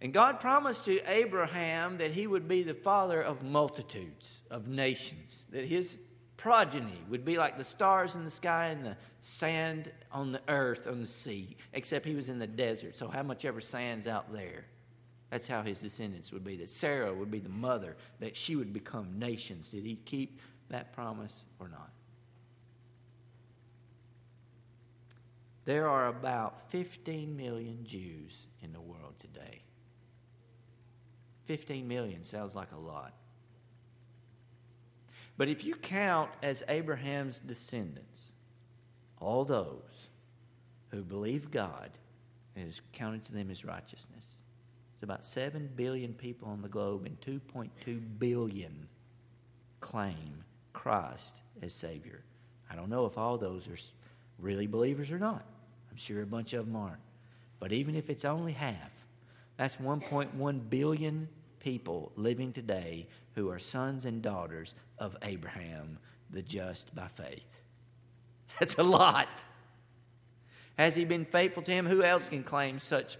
And 0.00 0.12
God 0.12 0.40
promised 0.40 0.86
to 0.86 0.98
Abraham 1.10 1.98
that 1.98 2.10
he 2.10 2.26
would 2.26 2.48
be 2.48 2.62
the 2.62 2.74
father 2.74 3.20
of 3.20 3.42
multitudes, 3.42 4.40
of 4.50 4.66
nations, 4.66 5.44
that 5.50 5.66
his 5.66 5.98
progeny 6.38 6.98
would 7.10 7.22
be 7.22 7.36
like 7.36 7.58
the 7.58 7.64
stars 7.64 8.14
in 8.14 8.24
the 8.24 8.30
sky 8.30 8.68
and 8.68 8.84
the 8.84 8.96
sand 9.20 9.92
on 10.10 10.32
the 10.32 10.40
earth, 10.48 10.86
on 10.86 11.02
the 11.02 11.06
sea, 11.06 11.56
except 11.74 12.06
he 12.06 12.14
was 12.14 12.30
in 12.30 12.38
the 12.38 12.46
desert. 12.46 12.96
So, 12.96 13.08
how 13.08 13.22
much 13.22 13.44
ever 13.44 13.60
sand's 13.60 14.06
out 14.06 14.32
there? 14.32 14.64
That's 15.28 15.46
how 15.46 15.62
his 15.62 15.80
descendants 15.80 16.32
would 16.32 16.44
be. 16.44 16.56
That 16.56 16.70
Sarah 16.70 17.12
would 17.12 17.30
be 17.30 17.38
the 17.38 17.50
mother, 17.50 17.96
that 18.20 18.36
she 18.36 18.56
would 18.56 18.72
become 18.72 19.18
nations. 19.18 19.70
Did 19.70 19.84
he 19.84 19.96
keep 19.96 20.40
that 20.70 20.94
promise 20.94 21.44
or 21.58 21.68
not? 21.68 21.90
There 25.66 25.88
are 25.88 26.08
about 26.08 26.70
15 26.70 27.36
million 27.36 27.84
Jews 27.84 28.46
in 28.62 28.72
the 28.72 28.80
world 28.80 29.14
today. 29.20 29.60
15 31.50 31.88
million 31.88 32.22
sounds 32.22 32.54
like 32.54 32.70
a 32.70 32.78
lot. 32.78 33.12
But 35.36 35.48
if 35.48 35.64
you 35.64 35.74
count 35.74 36.30
as 36.44 36.62
Abraham's 36.68 37.40
descendants, 37.40 38.30
all 39.18 39.44
those 39.44 40.06
who 40.90 41.02
believe 41.02 41.50
God 41.50 41.90
and 42.54 42.68
is 42.68 42.82
counted 42.92 43.24
to 43.24 43.32
them 43.32 43.50
as 43.50 43.64
righteousness, 43.64 44.36
it's 44.94 45.02
about 45.02 45.24
7 45.24 45.70
billion 45.74 46.14
people 46.14 46.46
on 46.46 46.62
the 46.62 46.68
globe, 46.68 47.04
and 47.04 47.20
2.2 47.20 48.00
billion 48.20 48.86
claim 49.80 50.44
Christ 50.72 51.42
as 51.62 51.74
Savior. 51.74 52.22
I 52.70 52.76
don't 52.76 52.90
know 52.90 53.06
if 53.06 53.18
all 53.18 53.38
those 53.38 53.66
are 53.66 53.78
really 54.38 54.68
believers 54.68 55.10
or 55.10 55.18
not. 55.18 55.44
I'm 55.90 55.96
sure 55.96 56.22
a 56.22 56.26
bunch 56.26 56.52
of 56.52 56.66
them 56.66 56.76
aren't. 56.76 57.02
But 57.58 57.72
even 57.72 57.96
if 57.96 58.08
it's 58.08 58.24
only 58.24 58.52
half, 58.52 58.92
that's 59.56 59.78
1.1 59.78 60.70
billion 60.70 61.28
people 61.60 62.12
living 62.16 62.52
today 62.52 63.06
who 63.34 63.48
are 63.50 63.58
sons 63.58 64.04
and 64.04 64.22
daughters 64.22 64.74
of 64.98 65.16
Abraham, 65.22 65.98
the 66.30 66.42
just 66.42 66.94
by 66.94 67.06
faith. 67.08 67.60
That's 68.58 68.76
a 68.78 68.82
lot. 68.82 69.44
Has 70.76 70.94
he 70.94 71.04
been 71.04 71.24
faithful 71.24 71.62
to 71.64 71.70
him? 71.70 71.86
Who 71.86 72.02
else 72.02 72.28
can 72.28 72.42
claim 72.42 72.78
such 72.78 73.18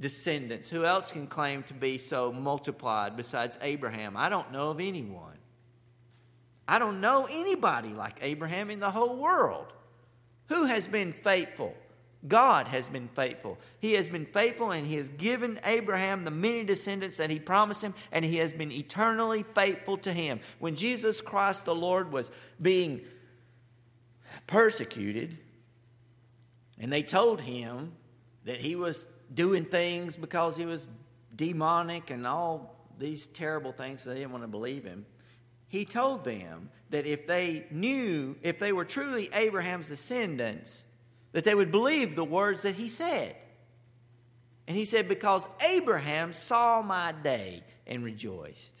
descendants? 0.00 0.70
Who 0.70 0.84
else 0.84 1.12
can 1.12 1.26
claim 1.26 1.62
to 1.64 1.74
be 1.74 1.98
so 1.98 2.32
multiplied 2.32 3.16
besides 3.16 3.58
Abraham? 3.62 4.16
I 4.16 4.28
don't 4.28 4.50
know 4.52 4.70
of 4.70 4.80
anyone. 4.80 5.38
I 6.66 6.78
don't 6.78 7.00
know 7.00 7.26
anybody 7.30 7.90
like 7.90 8.18
Abraham 8.22 8.70
in 8.70 8.80
the 8.80 8.90
whole 8.90 9.16
world. 9.16 9.72
Who 10.48 10.64
has 10.64 10.86
been 10.86 11.12
faithful? 11.12 11.74
God 12.26 12.68
has 12.68 12.88
been 12.88 13.08
faithful. 13.08 13.58
He 13.80 13.92
has 13.94 14.08
been 14.08 14.26
faithful 14.26 14.70
and 14.70 14.86
He 14.86 14.96
has 14.96 15.08
given 15.08 15.60
Abraham 15.64 16.24
the 16.24 16.30
many 16.30 16.64
descendants 16.64 17.18
that 17.18 17.30
He 17.30 17.38
promised 17.38 17.82
him, 17.82 17.94
and 18.12 18.24
He 18.24 18.38
has 18.38 18.52
been 18.52 18.72
eternally 18.72 19.44
faithful 19.54 19.98
to 19.98 20.12
him. 20.12 20.40
When 20.58 20.74
Jesus 20.74 21.20
Christ 21.20 21.66
the 21.66 21.74
Lord 21.74 22.12
was 22.12 22.30
being 22.60 23.02
persecuted, 24.46 25.38
and 26.78 26.92
they 26.92 27.02
told 27.02 27.40
him 27.40 27.92
that 28.44 28.56
he 28.56 28.76
was 28.76 29.06
doing 29.32 29.64
things 29.64 30.16
because 30.16 30.56
he 30.56 30.66
was 30.66 30.88
demonic 31.34 32.10
and 32.10 32.26
all 32.26 32.76
these 32.98 33.26
terrible 33.26 33.72
things, 33.72 34.04
they 34.04 34.14
didn't 34.14 34.32
want 34.32 34.44
to 34.44 34.48
believe 34.48 34.84
him. 34.84 35.06
He 35.68 35.84
told 35.84 36.24
them 36.24 36.70
that 36.90 37.06
if 37.06 37.26
they 37.26 37.66
knew, 37.70 38.36
if 38.42 38.58
they 38.58 38.72
were 38.72 38.84
truly 38.84 39.30
Abraham's 39.32 39.88
descendants, 39.88 40.84
that 41.34 41.44
they 41.44 41.54
would 41.54 41.70
believe 41.70 42.14
the 42.14 42.24
words 42.24 42.62
that 42.62 42.76
he 42.76 42.88
said. 42.88 43.36
And 44.66 44.76
he 44.76 44.86
said, 44.86 45.08
Because 45.08 45.46
Abraham 45.68 46.32
saw 46.32 46.80
my 46.80 47.12
day 47.12 47.64
and 47.86 48.02
rejoiced. 48.02 48.74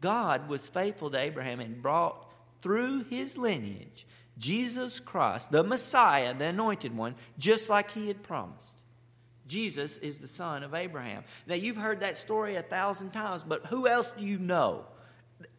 God 0.00 0.48
was 0.48 0.68
faithful 0.68 1.10
to 1.10 1.18
Abraham 1.18 1.60
and 1.60 1.80
brought 1.80 2.30
through 2.60 3.04
his 3.04 3.38
lineage 3.38 4.06
Jesus 4.36 4.98
Christ, 4.98 5.52
the 5.52 5.62
Messiah, 5.62 6.34
the 6.34 6.46
anointed 6.46 6.94
one, 6.94 7.14
just 7.38 7.70
like 7.70 7.92
he 7.92 8.08
had 8.08 8.24
promised. 8.24 8.76
Jesus 9.46 9.96
is 9.98 10.18
the 10.18 10.26
son 10.26 10.64
of 10.64 10.74
Abraham. 10.74 11.22
Now, 11.46 11.54
you've 11.54 11.76
heard 11.76 12.00
that 12.00 12.18
story 12.18 12.56
a 12.56 12.62
thousand 12.62 13.12
times, 13.12 13.44
but 13.44 13.66
who 13.66 13.86
else 13.86 14.10
do 14.10 14.24
you 14.24 14.38
know 14.38 14.86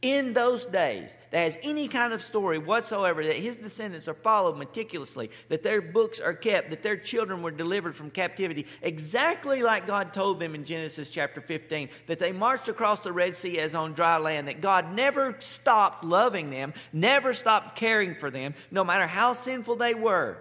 in 0.01 0.33
those 0.33 0.65
days 0.65 1.17
that 1.31 1.39
has 1.39 1.57
any 1.63 1.87
kind 1.87 2.13
of 2.13 2.21
story 2.21 2.57
whatsoever 2.57 3.25
that 3.25 3.35
his 3.35 3.59
descendants 3.59 4.07
are 4.07 4.13
followed 4.13 4.57
meticulously, 4.57 5.29
that 5.49 5.63
their 5.63 5.81
books 5.81 6.19
are 6.19 6.33
kept, 6.33 6.69
that 6.69 6.83
their 6.83 6.97
children 6.97 7.41
were 7.41 7.51
delivered 7.51 7.95
from 7.95 8.11
captivity, 8.11 8.65
exactly 8.81 9.63
like 9.63 9.87
God 9.87 10.13
told 10.13 10.39
them 10.39 10.55
in 10.55 10.65
Genesis 10.65 11.09
chapter 11.09 11.41
15, 11.41 11.89
that 12.07 12.19
they 12.19 12.31
marched 12.31 12.67
across 12.67 13.03
the 13.03 13.11
Red 13.13 13.35
Sea 13.35 13.59
as 13.59 13.75
on 13.75 13.93
dry 13.93 14.17
land, 14.17 14.47
that 14.47 14.61
God 14.61 14.93
never 14.93 15.35
stopped 15.39 16.03
loving 16.03 16.49
them, 16.49 16.73
never 16.93 17.33
stopped 17.33 17.75
caring 17.75 18.15
for 18.15 18.29
them, 18.29 18.53
no 18.71 18.83
matter 18.83 19.07
how 19.07 19.33
sinful 19.33 19.77
they 19.77 19.93
were. 19.93 20.37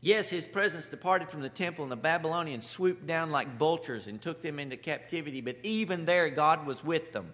Yes, 0.00 0.30
his 0.30 0.46
presence 0.46 0.88
departed 0.88 1.28
from 1.28 1.40
the 1.40 1.48
temple, 1.48 1.82
and 1.82 1.90
the 1.90 1.96
Babylonians 1.96 2.68
swooped 2.68 3.06
down 3.06 3.30
like 3.30 3.56
vultures 3.56 4.06
and 4.06 4.22
took 4.22 4.42
them 4.42 4.60
into 4.60 4.76
captivity, 4.76 5.40
but 5.40 5.56
even 5.64 6.04
there, 6.04 6.30
God 6.30 6.66
was 6.66 6.84
with 6.84 7.12
them. 7.12 7.32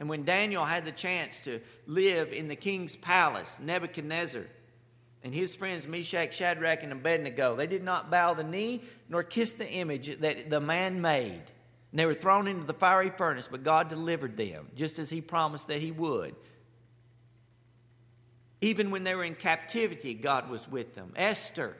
And 0.00 0.08
when 0.08 0.24
Daniel 0.24 0.64
had 0.64 0.84
the 0.84 0.92
chance 0.92 1.40
to 1.40 1.60
live 1.86 2.32
in 2.32 2.48
the 2.48 2.56
king's 2.56 2.96
palace, 2.96 3.60
Nebuchadnezzar 3.62 4.44
and 5.22 5.34
his 5.34 5.54
friends 5.54 5.86
Meshach, 5.86 6.34
Shadrach, 6.34 6.82
and 6.82 6.92
Abednego, 6.92 7.54
they 7.54 7.68
did 7.68 7.84
not 7.84 8.10
bow 8.10 8.34
the 8.34 8.44
knee 8.44 8.82
nor 9.08 9.22
kiss 9.22 9.52
the 9.52 9.70
image 9.70 10.18
that 10.20 10.50
the 10.50 10.60
man 10.60 11.00
made. 11.00 11.42
And 11.92 11.98
they 11.98 12.06
were 12.06 12.14
thrown 12.14 12.48
into 12.48 12.64
the 12.64 12.74
fiery 12.74 13.10
furnace, 13.10 13.48
but 13.48 13.62
God 13.62 13.88
delivered 13.88 14.36
them, 14.36 14.68
just 14.74 14.98
as 14.98 15.10
he 15.10 15.20
promised 15.20 15.68
that 15.68 15.78
he 15.78 15.92
would. 15.92 16.34
Even 18.60 18.90
when 18.90 19.04
they 19.04 19.14
were 19.14 19.24
in 19.24 19.34
captivity, 19.34 20.14
God 20.14 20.48
was 20.48 20.66
with 20.68 20.94
them. 20.94 21.12
Esther, 21.16 21.76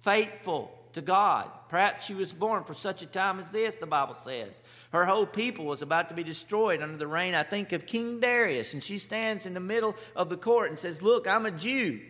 faithful 0.00 0.77
to 0.94 1.00
God. 1.00 1.50
Perhaps 1.68 2.06
she 2.06 2.14
was 2.14 2.32
born 2.32 2.64
for 2.64 2.74
such 2.74 3.02
a 3.02 3.06
time 3.06 3.38
as 3.38 3.50
this, 3.50 3.76
the 3.76 3.86
Bible 3.86 4.14
says. 4.14 4.62
Her 4.92 5.04
whole 5.04 5.26
people 5.26 5.66
was 5.66 5.82
about 5.82 6.08
to 6.08 6.14
be 6.14 6.22
destroyed 6.22 6.82
under 6.82 6.96
the 6.96 7.06
reign, 7.06 7.34
I 7.34 7.42
think, 7.42 7.72
of 7.72 7.86
King 7.86 8.20
Darius. 8.20 8.74
And 8.74 8.82
she 8.82 8.98
stands 8.98 9.46
in 9.46 9.54
the 9.54 9.60
middle 9.60 9.96
of 10.16 10.30
the 10.30 10.36
court 10.36 10.70
and 10.70 10.78
says, 10.78 11.02
Look, 11.02 11.26
I'm 11.26 11.46
a 11.46 11.50
Jew. 11.50 12.00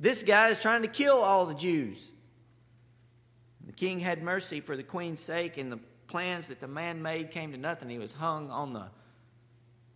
This 0.00 0.22
guy 0.22 0.48
is 0.48 0.60
trying 0.60 0.82
to 0.82 0.88
kill 0.88 1.18
all 1.18 1.46
the 1.46 1.54
Jews. 1.54 2.10
The 3.66 3.72
king 3.72 4.00
had 4.00 4.22
mercy 4.22 4.60
for 4.60 4.76
the 4.76 4.82
queen's 4.82 5.20
sake, 5.20 5.58
and 5.58 5.70
the 5.70 5.78
plans 6.08 6.48
that 6.48 6.60
the 6.60 6.68
man 6.68 7.02
made 7.02 7.30
came 7.30 7.52
to 7.52 7.58
nothing. 7.58 7.88
He 7.88 7.98
was 7.98 8.12
hung 8.12 8.50
on 8.50 8.72
the 8.72 8.86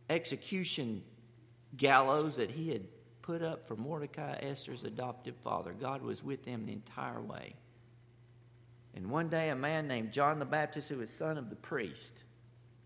execution 0.09 1.03
gallows 1.77 2.37
that 2.37 2.51
he 2.51 2.71
had 2.71 2.87
put 3.23 3.43
up 3.43 3.67
for 3.67 3.75
Mordecai, 3.75 4.37
Esther's 4.41 4.85
adoptive 4.85 5.35
father. 5.37 5.73
God 5.73 6.03
was 6.03 6.23
with 6.23 6.45
them 6.45 6.65
the 6.65 6.73
entire 6.73 7.21
way. 7.21 7.55
And 8.97 9.11
one 9.11 9.29
day, 9.29 9.51
a 9.51 9.55
man 9.55 9.87
named 9.87 10.11
John 10.11 10.39
the 10.39 10.47
Baptist, 10.47 10.89
who 10.89 10.97
was 10.97 11.11
son 11.11 11.37
of 11.37 11.51
the 11.51 11.57
priest, 11.57 12.25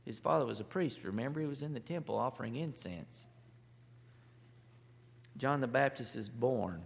his 0.04 0.18
father 0.18 0.44
was 0.44 0.58
a 0.58 0.64
priest, 0.64 1.04
remember? 1.04 1.40
He 1.40 1.46
was 1.46 1.62
in 1.62 1.72
the 1.72 1.80
temple 1.80 2.16
offering 2.16 2.56
incense. 2.56 3.28
John 5.36 5.60
the 5.60 5.68
Baptist 5.68 6.16
is 6.16 6.28
born 6.28 6.82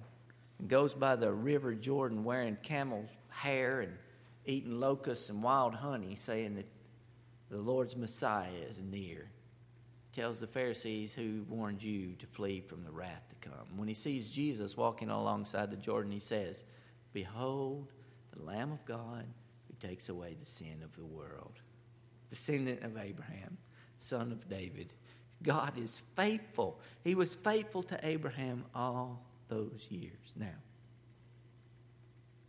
and 0.59 0.69
goes 0.69 0.95
by 0.95 1.17
the 1.17 1.33
river 1.33 1.75
Jordan 1.75 2.23
wearing 2.23 2.59
camel's 2.63 3.09
hair 3.31 3.81
and 3.81 3.93
eating 4.45 4.79
locusts 4.79 5.31
and 5.31 5.43
wild 5.43 5.75
honey, 5.75 6.15
saying 6.17 6.57
that 6.57 6.67
the 7.51 7.59
Lord's 7.59 7.97
Messiah 7.97 8.51
is 8.69 8.81
near. 8.81 9.31
Tells 10.13 10.39
the 10.39 10.47
Pharisees 10.47 11.15
who 11.15 11.45
warned 11.49 11.83
you 11.83 12.15
to 12.19 12.27
flee 12.27 12.61
from 12.61 12.85
the 12.85 12.91
wrath 12.91 13.25
to 13.31 13.49
come. 13.49 13.77
When 13.77 13.89
he 13.89 13.95
sees 13.95 14.31
Jesus 14.31 14.77
walking 14.77 15.09
alongside 15.09 15.71
the 15.71 15.77
Jordan, 15.77 16.13
he 16.13 16.21
says, 16.21 16.65
Behold, 17.13 17.89
the 18.35 18.42
Lamb 18.42 18.73
of 18.73 18.85
God 18.85 19.27
who 19.68 19.87
takes 19.87 20.09
away 20.09 20.37
the 20.38 20.47
sin 20.47 20.81
of 20.83 20.94
the 20.97 21.05
world. 21.05 21.61
Descendant 22.29 22.83
of 22.83 22.97
Abraham, 22.97 23.59
son 23.99 24.33
of 24.33 24.49
David. 24.49 24.92
God 25.42 25.79
is 25.79 26.01
faithful. 26.16 26.81
He 27.03 27.14
was 27.14 27.35
faithful 27.35 27.83
to 27.85 28.01
Abraham 28.03 28.64
all 28.75 29.23
those 29.49 29.87
years. 29.90 30.33
Now, 30.37 30.47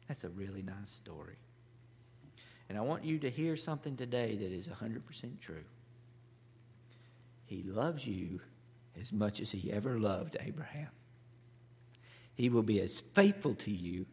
that's 0.08 0.24
a 0.24 0.30
really 0.30 0.62
nice 0.62 0.90
story. 0.90 1.36
And 2.70 2.78
I 2.78 2.82
want 2.82 3.04
you 3.04 3.20
to 3.20 3.30
hear 3.30 3.56
something 3.56 3.96
today 3.96 4.36
that 4.36 4.52
is 4.52 4.68
100% 4.68 5.40
true. 5.40 5.64
He 7.46 7.64
loves 7.64 8.08
you 8.08 8.40
as 9.00 9.14
much 9.14 9.40
as 9.40 9.52
he 9.52 9.72
ever 9.72 10.00
loved 10.00 10.38
Abraham. 10.40 10.90
He 12.34 12.50
will 12.50 12.64
be 12.64 12.82
as 12.82 13.00
faithful 13.00 13.56
to 13.56 13.72
you 13.72 14.06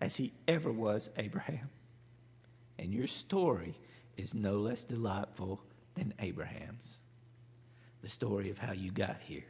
as 0.00 0.16
he 0.16 0.32
ever 0.46 0.70
was 0.70 1.10
Abraham. 1.16 1.70
And 2.78 2.92
your 2.92 3.06
story 3.06 3.78
is 4.16 4.34
no 4.34 4.58
less 4.58 4.84
delightful 4.84 5.60
than 5.94 6.14
Abraham's. 6.18 6.98
The 8.02 8.08
story 8.08 8.50
of 8.50 8.58
how 8.58 8.72
you 8.72 8.90
got 8.90 9.16
here, 9.20 9.46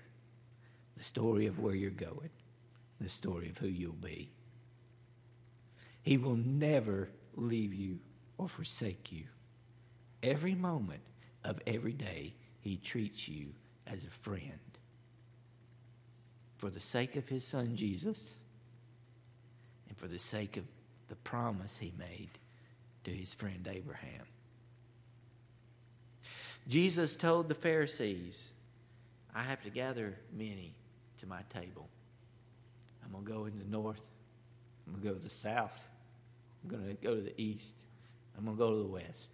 the 0.96 1.04
story 1.04 1.46
of 1.46 1.58
where 1.58 1.74
you're 1.74 1.90
going, 1.90 2.30
the 3.00 3.08
story 3.08 3.50
of 3.50 3.58
who 3.58 3.66
you'll 3.66 3.92
be. 3.92 4.30
He 6.02 6.16
will 6.16 6.36
never 6.36 7.10
leave 7.34 7.74
you 7.74 7.98
or 8.38 8.48
forsake 8.48 9.12
you. 9.12 9.24
Every 10.22 10.54
moment 10.54 11.02
of 11.44 11.60
every 11.66 11.92
day, 11.92 12.34
He 12.60 12.76
treats 12.76 13.28
you 13.28 13.48
as 13.86 14.04
a 14.04 14.10
friend. 14.10 14.60
For 16.56 16.70
the 16.70 16.80
sake 16.80 17.16
of 17.16 17.28
His 17.28 17.44
Son, 17.44 17.76
Jesus 17.76 18.36
and 19.96 20.00
for 20.00 20.08
the 20.08 20.18
sake 20.18 20.56
of 20.56 20.64
the 21.08 21.16
promise 21.16 21.76
he 21.76 21.92
made 21.98 22.30
to 23.04 23.10
his 23.10 23.34
friend 23.34 23.68
Abraham. 23.70 24.24
Jesus 26.68 27.16
told 27.16 27.48
the 27.48 27.54
Pharisees, 27.54 28.50
I 29.34 29.42
have 29.42 29.62
to 29.62 29.70
gather 29.70 30.14
many 30.32 30.74
to 31.18 31.26
my 31.26 31.42
table. 31.50 31.88
I'm 33.04 33.12
going 33.12 33.24
to 33.24 33.32
go 33.32 33.44
in 33.44 33.58
the 33.58 33.64
north. 33.64 34.00
I'm 34.86 34.94
going 34.94 35.02
to 35.02 35.08
go 35.08 35.14
to 35.14 35.22
the 35.22 35.30
south. 35.30 35.86
I'm 36.64 36.70
going 36.70 36.86
to 36.86 36.94
go 36.94 37.14
to 37.14 37.20
the 37.20 37.40
east. 37.40 37.76
I'm 38.36 38.44
going 38.44 38.56
to 38.56 38.60
go 38.60 38.70
to 38.70 38.82
the 38.82 38.88
west. 38.88 39.30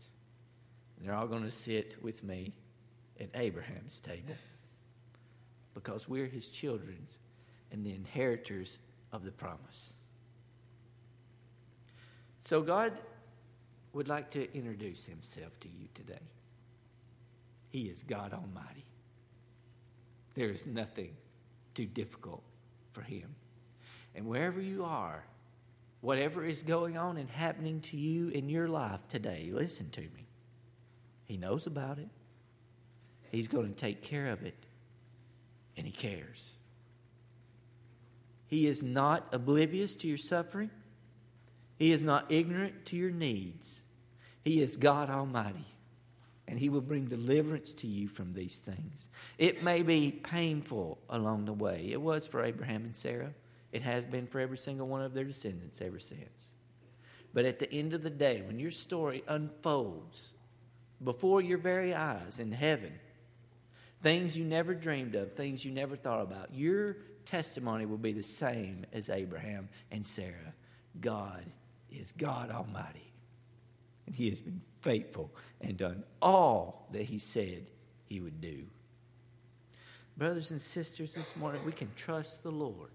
And 0.99 1.09
they're 1.09 1.15
all 1.15 1.27
going 1.27 1.45
to 1.45 1.51
sit 1.51 1.97
with 2.03 2.23
me 2.23 2.53
at 3.19 3.31
Abraham's 3.35 4.01
table 4.01 4.35
because 5.75 6.09
we're 6.09 6.27
his 6.27 6.49
children 6.49 7.07
and 7.71 7.85
the 7.87 7.95
inheritors 7.95 8.79
of 9.13 9.25
the 9.25 9.31
promise. 9.31 9.93
So, 12.43 12.61
God 12.61 12.93
would 13.93 14.09
like 14.09 14.31
to 14.33 14.55
introduce 14.55 15.05
himself 15.05 15.59
to 15.61 15.69
you 15.69 15.89
today. 15.95 16.29
He 17.71 17.83
is 17.83 18.03
God 18.03 18.33
Almighty. 18.33 18.85
There 20.35 20.51
is 20.51 20.67
nothing 20.67 21.15
too 21.75 21.87
difficult 21.87 22.43
for 22.93 23.03
him. 23.03 23.35
And 24.15 24.27
wherever 24.27 24.61
you 24.61 24.85
are, 24.85 25.25
whatever 26.01 26.45
is 26.45 26.63
going 26.63 26.99
on 26.99 27.17
and 27.17 27.31
happening 27.31 27.81
to 27.81 27.97
you 27.97 28.29
in 28.29 28.49
your 28.49 28.69
life 28.69 29.09
today, 29.09 29.51
listen 29.53 29.89
to 29.91 30.01
me. 30.01 30.27
He 31.25 31.37
knows 31.37 31.67
about 31.67 31.99
it, 31.99 32.09
He's 33.31 33.49
going 33.49 33.69
to 33.73 33.75
take 33.75 34.03
care 34.03 34.29
of 34.29 34.43
it, 34.43 34.57
and 35.77 35.87
He 35.87 35.93
cares. 35.93 36.53
He 38.49 38.67
is 38.67 38.83
not 38.83 39.29
oblivious 39.33 39.95
to 39.97 40.09
your 40.09 40.19
suffering. 40.19 40.71
He 41.83 41.91
is 41.91 42.05
not 42.05 42.31
ignorant 42.31 42.87
to 42.87 42.97
your 42.97 43.11
needs. 43.11 43.83
He 44.45 44.63
is 44.63 44.77
God 44.77 45.11
Almighty, 45.11 45.67
and 46.47 46.57
He 46.57 46.69
will 46.69 46.81
bring 46.81 47.07
deliverance 47.07 47.73
to 47.73 47.89
you 47.89 48.07
from 48.07 48.35
these 48.35 48.61
things. 48.61 49.09
It 49.37 49.65
may 49.65 49.83
be 49.83 50.13
painful 50.13 50.99
along 51.11 51.47
the 51.47 51.53
way. 51.53 51.89
It 51.91 52.01
was 52.01 52.29
for 52.29 52.45
Abraham 52.45 52.85
and 52.85 52.95
Sarah, 52.95 53.35
it 53.73 53.83
has 53.83 54.07
been 54.07 54.29
for 54.29 54.39
every 54.39 54.59
single 54.59 54.87
one 54.87 55.03
of 55.03 55.13
their 55.13 55.25
descendants 55.25 55.83
ever 55.83 55.99
since. 55.99 56.53
But 57.35 57.47
at 57.47 57.59
the 57.59 57.75
end 57.75 57.95
of 57.95 58.05
the 58.05 58.11
day, 58.11 58.43
when 58.47 58.61
your 58.61 58.71
story 58.71 59.25
unfolds 59.27 60.35
before 61.03 61.41
your 61.41 61.59
very 61.59 61.95
eyes 61.95 62.39
in 62.39 62.53
heaven, 62.53 62.93
things 64.03 64.39
you 64.39 64.45
never 64.45 64.73
dreamed 64.73 65.17
of, 65.17 65.33
things 65.33 65.65
you 65.65 65.73
never 65.73 65.97
thought 65.97 66.23
about, 66.23 66.55
your 66.55 66.99
testimony 67.25 67.87
will 67.87 67.99
be 67.99 68.13
the 68.13 68.23
same 68.23 68.87
as 68.93 69.11
Abraham 69.11 69.69
and 69.91 70.07
Sarah. 70.07 70.55
God 71.01 71.45
is 72.01 72.13
God 72.13 72.51
Almighty. 72.51 73.13
And 74.07 74.15
He 74.15 74.31
has 74.31 74.41
been 74.41 74.61
faithful 74.81 75.31
and 75.61 75.77
done 75.77 76.05
all 76.21 76.89
that 76.93 77.05
He 77.05 77.19
said 77.19 77.67
He 78.07 78.21
would 78.21 78.41
do. 78.41 78.65
Brothers 80.17 80.51
and 80.51 80.61
sisters, 80.61 81.15
this 81.15 81.37
morning 81.37 81.65
we 81.65 81.73
can 81.73 81.91
trust 81.97 82.43
the 82.43 82.51
Lord. 82.51 82.91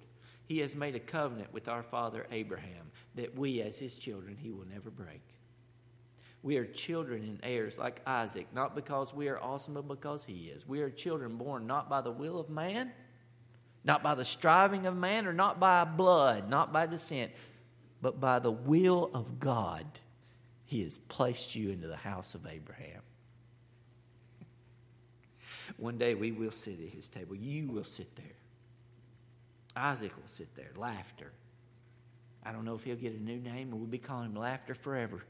He 0.46 0.60
has 0.60 0.76
made 0.76 0.96
a 0.96 1.00
covenant 1.00 1.52
with 1.52 1.68
our 1.68 1.84
father 1.84 2.26
Abraham 2.32 2.92
that 3.16 3.38
we, 3.38 3.62
as 3.62 3.80
His 3.80 3.98
children, 3.98 4.38
He 4.40 4.52
will 4.52 4.68
never 4.72 4.90
break. 4.90 5.22
We 6.44 6.58
are 6.58 6.66
children 6.66 7.24
and 7.24 7.40
heirs 7.44 7.78
like 7.78 8.02
Isaac, 8.06 8.48
not 8.54 8.76
because 8.76 9.14
we 9.14 9.28
are 9.28 9.42
awesome, 9.42 9.74
but 9.74 9.88
because 9.88 10.24
He 10.24 10.52
is. 10.54 10.68
We 10.68 10.82
are 10.82 10.90
children 10.90 11.36
born 11.36 11.68
not 11.68 11.90
by 11.90 12.02
the 12.02 12.12
will 12.12 12.40
of 12.40 12.50
man, 12.50 12.92
not 13.84 14.04
by 14.04 14.16
the 14.16 14.24
striving 14.24 14.86
of 14.86 14.96
man, 14.96 15.26
or 15.28 15.34
not 15.34 15.60
by 15.60 15.84
blood, 15.84 16.50
not 16.50 16.72
by 16.72 16.86
descent, 16.86 17.32
but 18.02 18.20
by 18.20 18.40
the 18.40 18.52
will 18.52 19.10
of 19.14 19.40
God, 19.40 19.86
He 20.66 20.84
has 20.84 20.98
placed 20.98 21.56
you 21.56 21.70
into 21.70 21.88
the 21.88 21.98
house 21.98 22.36
of 22.36 22.46
Abraham. 22.46 23.02
One 25.78 25.98
day 25.98 26.16
we 26.16 26.32
will 26.32 26.52
sit 26.52 26.80
at 26.82 26.90
His 26.90 27.10
table. 27.10 27.36
You 27.36 27.68
will 27.68 27.84
sit 27.84 28.16
there. 28.16 28.26
Isaac 29.76 30.16
will 30.16 30.28
sit 30.28 30.56
there. 30.56 30.72
Laughter. 30.76 31.32
I 32.44 32.52
don't 32.52 32.66
know 32.66 32.76
if 32.76 32.84
he'll 32.84 32.96
get 32.96 33.14
a 33.14 33.22
new 33.22 33.40
name, 33.40 33.74
or 33.74 33.78
we'll 33.78 33.88
be 33.88 33.98
calling 33.98 34.28
him 34.28 34.36
Laughter 34.36 34.74
forever. 34.74 35.22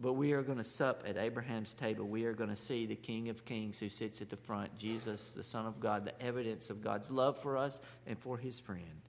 But 0.00 0.14
we 0.14 0.32
are 0.32 0.42
going 0.42 0.58
to 0.58 0.64
sup 0.64 1.04
at 1.06 1.16
Abraham's 1.16 1.72
table. 1.72 2.04
We 2.04 2.24
are 2.24 2.34
going 2.34 2.50
to 2.50 2.56
see 2.56 2.86
the 2.86 2.96
King 2.96 3.28
of 3.30 3.44
Kings 3.44 3.78
who 3.78 3.88
sits 3.88 4.20
at 4.20 4.28
the 4.28 4.36
front, 4.36 4.76
Jesus, 4.76 5.32
the 5.32 5.42
Son 5.42 5.64
of 5.64 5.80
God, 5.80 6.04
the 6.04 6.22
evidence 6.22 6.68
of 6.68 6.82
God's 6.82 7.10
love 7.10 7.40
for 7.40 7.56
us 7.56 7.80
and 8.06 8.18
for 8.18 8.36
his 8.36 8.60
friend. 8.60 9.00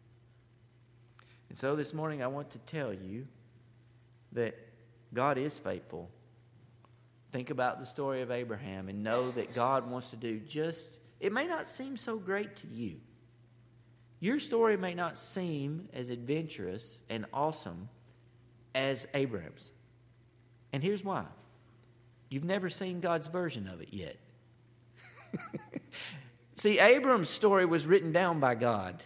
And 1.49 1.57
so 1.57 1.75
this 1.75 1.93
morning 1.93 2.21
I 2.21 2.27
want 2.27 2.51
to 2.51 2.59
tell 2.59 2.93
you 2.93 3.27
that 4.33 4.55
God 5.13 5.37
is 5.37 5.57
faithful. 5.57 6.09
Think 7.31 7.49
about 7.49 7.79
the 7.79 7.85
story 7.85 8.21
of 8.21 8.31
Abraham 8.31 8.89
and 8.89 9.03
know 9.03 9.31
that 9.31 9.53
God 9.53 9.89
wants 9.89 10.11
to 10.11 10.15
do 10.15 10.39
just, 10.39 10.91
it 11.19 11.31
may 11.31 11.47
not 11.47 11.67
seem 11.67 11.97
so 11.97 12.17
great 12.17 12.55
to 12.57 12.67
you. 12.67 12.97
Your 14.19 14.39
story 14.39 14.77
may 14.77 14.93
not 14.93 15.17
seem 15.17 15.89
as 15.93 16.09
adventurous 16.09 17.01
and 17.09 17.25
awesome 17.33 17.89
as 18.73 19.07
Abraham's. 19.13 19.71
And 20.73 20.83
here's 20.83 21.03
why 21.03 21.25
you've 22.29 22.43
never 22.43 22.69
seen 22.69 22.99
God's 22.99 23.27
version 23.27 23.67
of 23.67 23.81
it 23.81 23.89
yet. 23.91 24.17
See, 26.53 26.79
Abram's 26.79 27.29
story 27.29 27.65
was 27.65 27.85
written 27.85 28.11
down 28.11 28.39
by 28.39 28.55
God. 28.55 29.03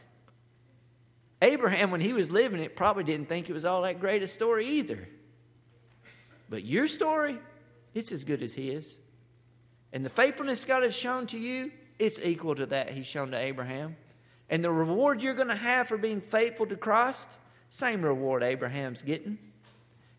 Abraham, 1.41 1.91
when 1.91 2.01
he 2.01 2.13
was 2.13 2.32
living 2.32 2.60
it, 2.60 2.75
probably 2.75 3.04
didn't 3.04 3.27
think 3.27 3.49
it 3.49 3.54
was 3.54 3.65
all 3.65 3.82
that 3.82 3.99
great 3.99 4.21
a 4.21 4.27
story 4.27 4.67
either. 4.67 5.08
But 6.49 6.63
your 6.63 6.88
story, 6.88 7.39
it's 7.93 8.12
as 8.12 8.23
good 8.23 8.43
as 8.43 8.54
his. 8.54 8.97
And 9.93 10.06
the 10.06 10.10
faithfulness 10.10 10.65
God 10.65 10.84
has 10.84 10.95
shown 10.95 11.27
to 11.27 11.38
you, 11.38 11.71
it's 11.97 12.19
equal 12.21 12.56
to 12.56 12.65
that 12.67 12.91
he's 12.91 13.08
shown 13.08 13.32
to 13.32 13.38
Abraham. 13.38 13.95
And 14.49 14.63
the 14.63 14.71
reward 14.71 15.21
you're 15.21 15.34
going 15.34 15.47
to 15.47 15.56
have 15.56 15.88
for 15.88 15.97
being 15.97 16.21
faithful 16.21 16.65
to 16.67 16.75
Christ, 16.75 17.27
same 17.69 18.01
reward 18.01 18.43
Abraham's 18.43 19.01
getting. 19.01 19.38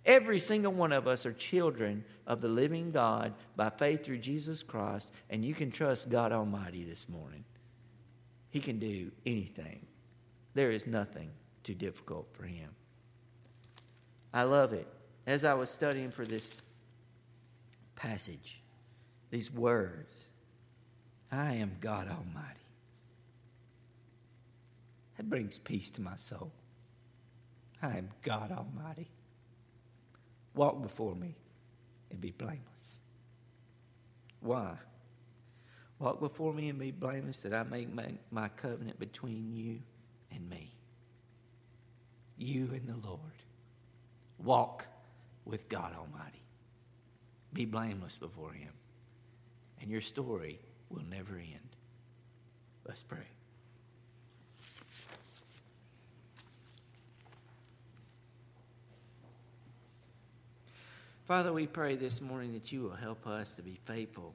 Every 0.05 0.39
single 0.39 0.73
one 0.73 0.93
of 0.93 1.07
us 1.07 1.27
are 1.27 1.33
children 1.33 2.05
of 2.27 2.41
the 2.41 2.49
living 2.49 2.91
God 2.91 3.35
by 3.57 3.71
faith 3.71 4.05
through 4.05 4.19
Jesus 4.19 4.63
Christ, 4.63 5.13
and 5.31 5.45
you 5.45 5.55
can 5.55 5.71
trust 5.71 6.11
God 6.11 6.33
Almighty 6.33 6.83
this 6.83 7.09
morning. 7.09 7.45
He 8.51 8.61
can 8.61 8.79
do 8.79 9.13
anything, 9.25 9.87
there 10.55 10.71
is 10.71 10.87
nothing 10.87 11.31
too 11.63 11.75
difficult 11.75 12.29
for 12.33 12.45
Him. 12.45 12.71
I 14.33 14.45
love 14.45 14.73
it. 14.73 14.87
As 15.27 15.45
I 15.45 15.55
was 15.55 15.71
studying 15.71 16.11
for 16.11 16.25
this 16.25 16.63
passage, 17.95 18.61
these 19.31 19.51
words, 19.51 20.29
I 21.31 21.55
am 21.55 21.77
God 21.81 22.09
Almighty. 22.09 22.59
That 25.17 25.31
brings 25.31 25.59
peace 25.59 25.91
to 25.93 26.01
my 26.01 26.17
soul. 26.17 26.53
I 27.81 27.97
am 27.99 28.11
God 28.23 28.53
Almighty. 28.53 29.09
Walk 30.55 30.83
before 30.83 31.15
me 31.15 31.37
and 32.11 32.21
be 32.21 32.31
blameless. 32.31 32.99
Why? 34.41 34.77
Walk 35.99 36.21
before 36.21 36.53
me 36.53 36.69
and 36.69 36.79
be 36.79 36.91
blameless 36.91 37.43
that 37.43 37.55
I 37.55 37.63
may 37.63 37.87
make 37.87 38.19
my 38.31 38.49
covenant 38.49 38.99
between 38.99 39.53
you 39.55 39.79
and 40.35 40.49
me. 40.49 40.71
You 42.37 42.71
and 42.73 42.89
the 42.89 43.07
Lord. 43.07 43.21
Walk 44.39 44.87
with 45.45 45.69
God 45.69 45.95
Almighty. 45.95 46.43
Be 47.53 47.65
blameless 47.65 48.19
before 48.19 48.53
Him. 48.53 48.73
And 49.81 49.91
your 49.91 50.01
story 50.01 50.59
will 50.91 51.05
never 51.11 51.37
end. 51.37 51.77
Let's 52.87 53.03
pray. 53.03 53.27
Father, 61.27 61.53
we 61.53 61.67
pray 61.67 61.95
this 61.95 62.21
morning 62.21 62.53
that 62.55 62.73
you 62.73 62.83
will 62.83 62.91
help 62.91 63.27
us 63.27 63.55
to 63.57 63.63
be 63.63 63.79
faithful. 63.85 64.35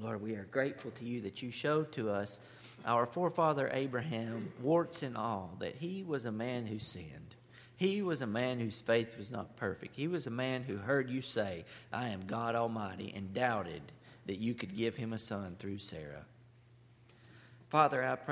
Lord, 0.00 0.22
we 0.22 0.34
are 0.34 0.46
grateful 0.50 0.90
to 0.92 1.04
you 1.04 1.20
that 1.22 1.42
you 1.42 1.50
showed 1.50 1.92
to 1.92 2.10
us 2.10 2.40
our 2.84 3.06
forefather 3.06 3.70
Abraham, 3.72 4.52
warts 4.62 5.02
and 5.02 5.16
all, 5.16 5.56
that 5.60 5.76
he 5.76 6.02
was 6.02 6.24
a 6.24 6.32
man 6.32 6.66
who 6.66 6.78
sinned. 6.78 7.34
He 7.76 8.02
was 8.02 8.22
a 8.22 8.26
man 8.26 8.58
whose 8.58 8.80
faith 8.80 9.16
was 9.16 9.30
not 9.30 9.56
perfect. 9.56 9.94
He 9.94 10.08
was 10.08 10.26
a 10.26 10.30
man 10.30 10.64
who 10.64 10.78
heard 10.78 11.08
you 11.08 11.22
say, 11.22 11.64
I 11.92 12.08
am 12.08 12.26
God 12.26 12.54
Almighty, 12.54 13.12
and 13.14 13.32
doubted 13.32 13.82
that 14.26 14.38
you 14.38 14.54
could 14.54 14.76
give 14.76 14.96
him 14.96 15.12
a 15.12 15.18
son 15.18 15.56
through 15.58 15.78
Sarah. 15.78 16.24
Father, 17.68 18.02
I 18.02 18.16
pray. 18.16 18.24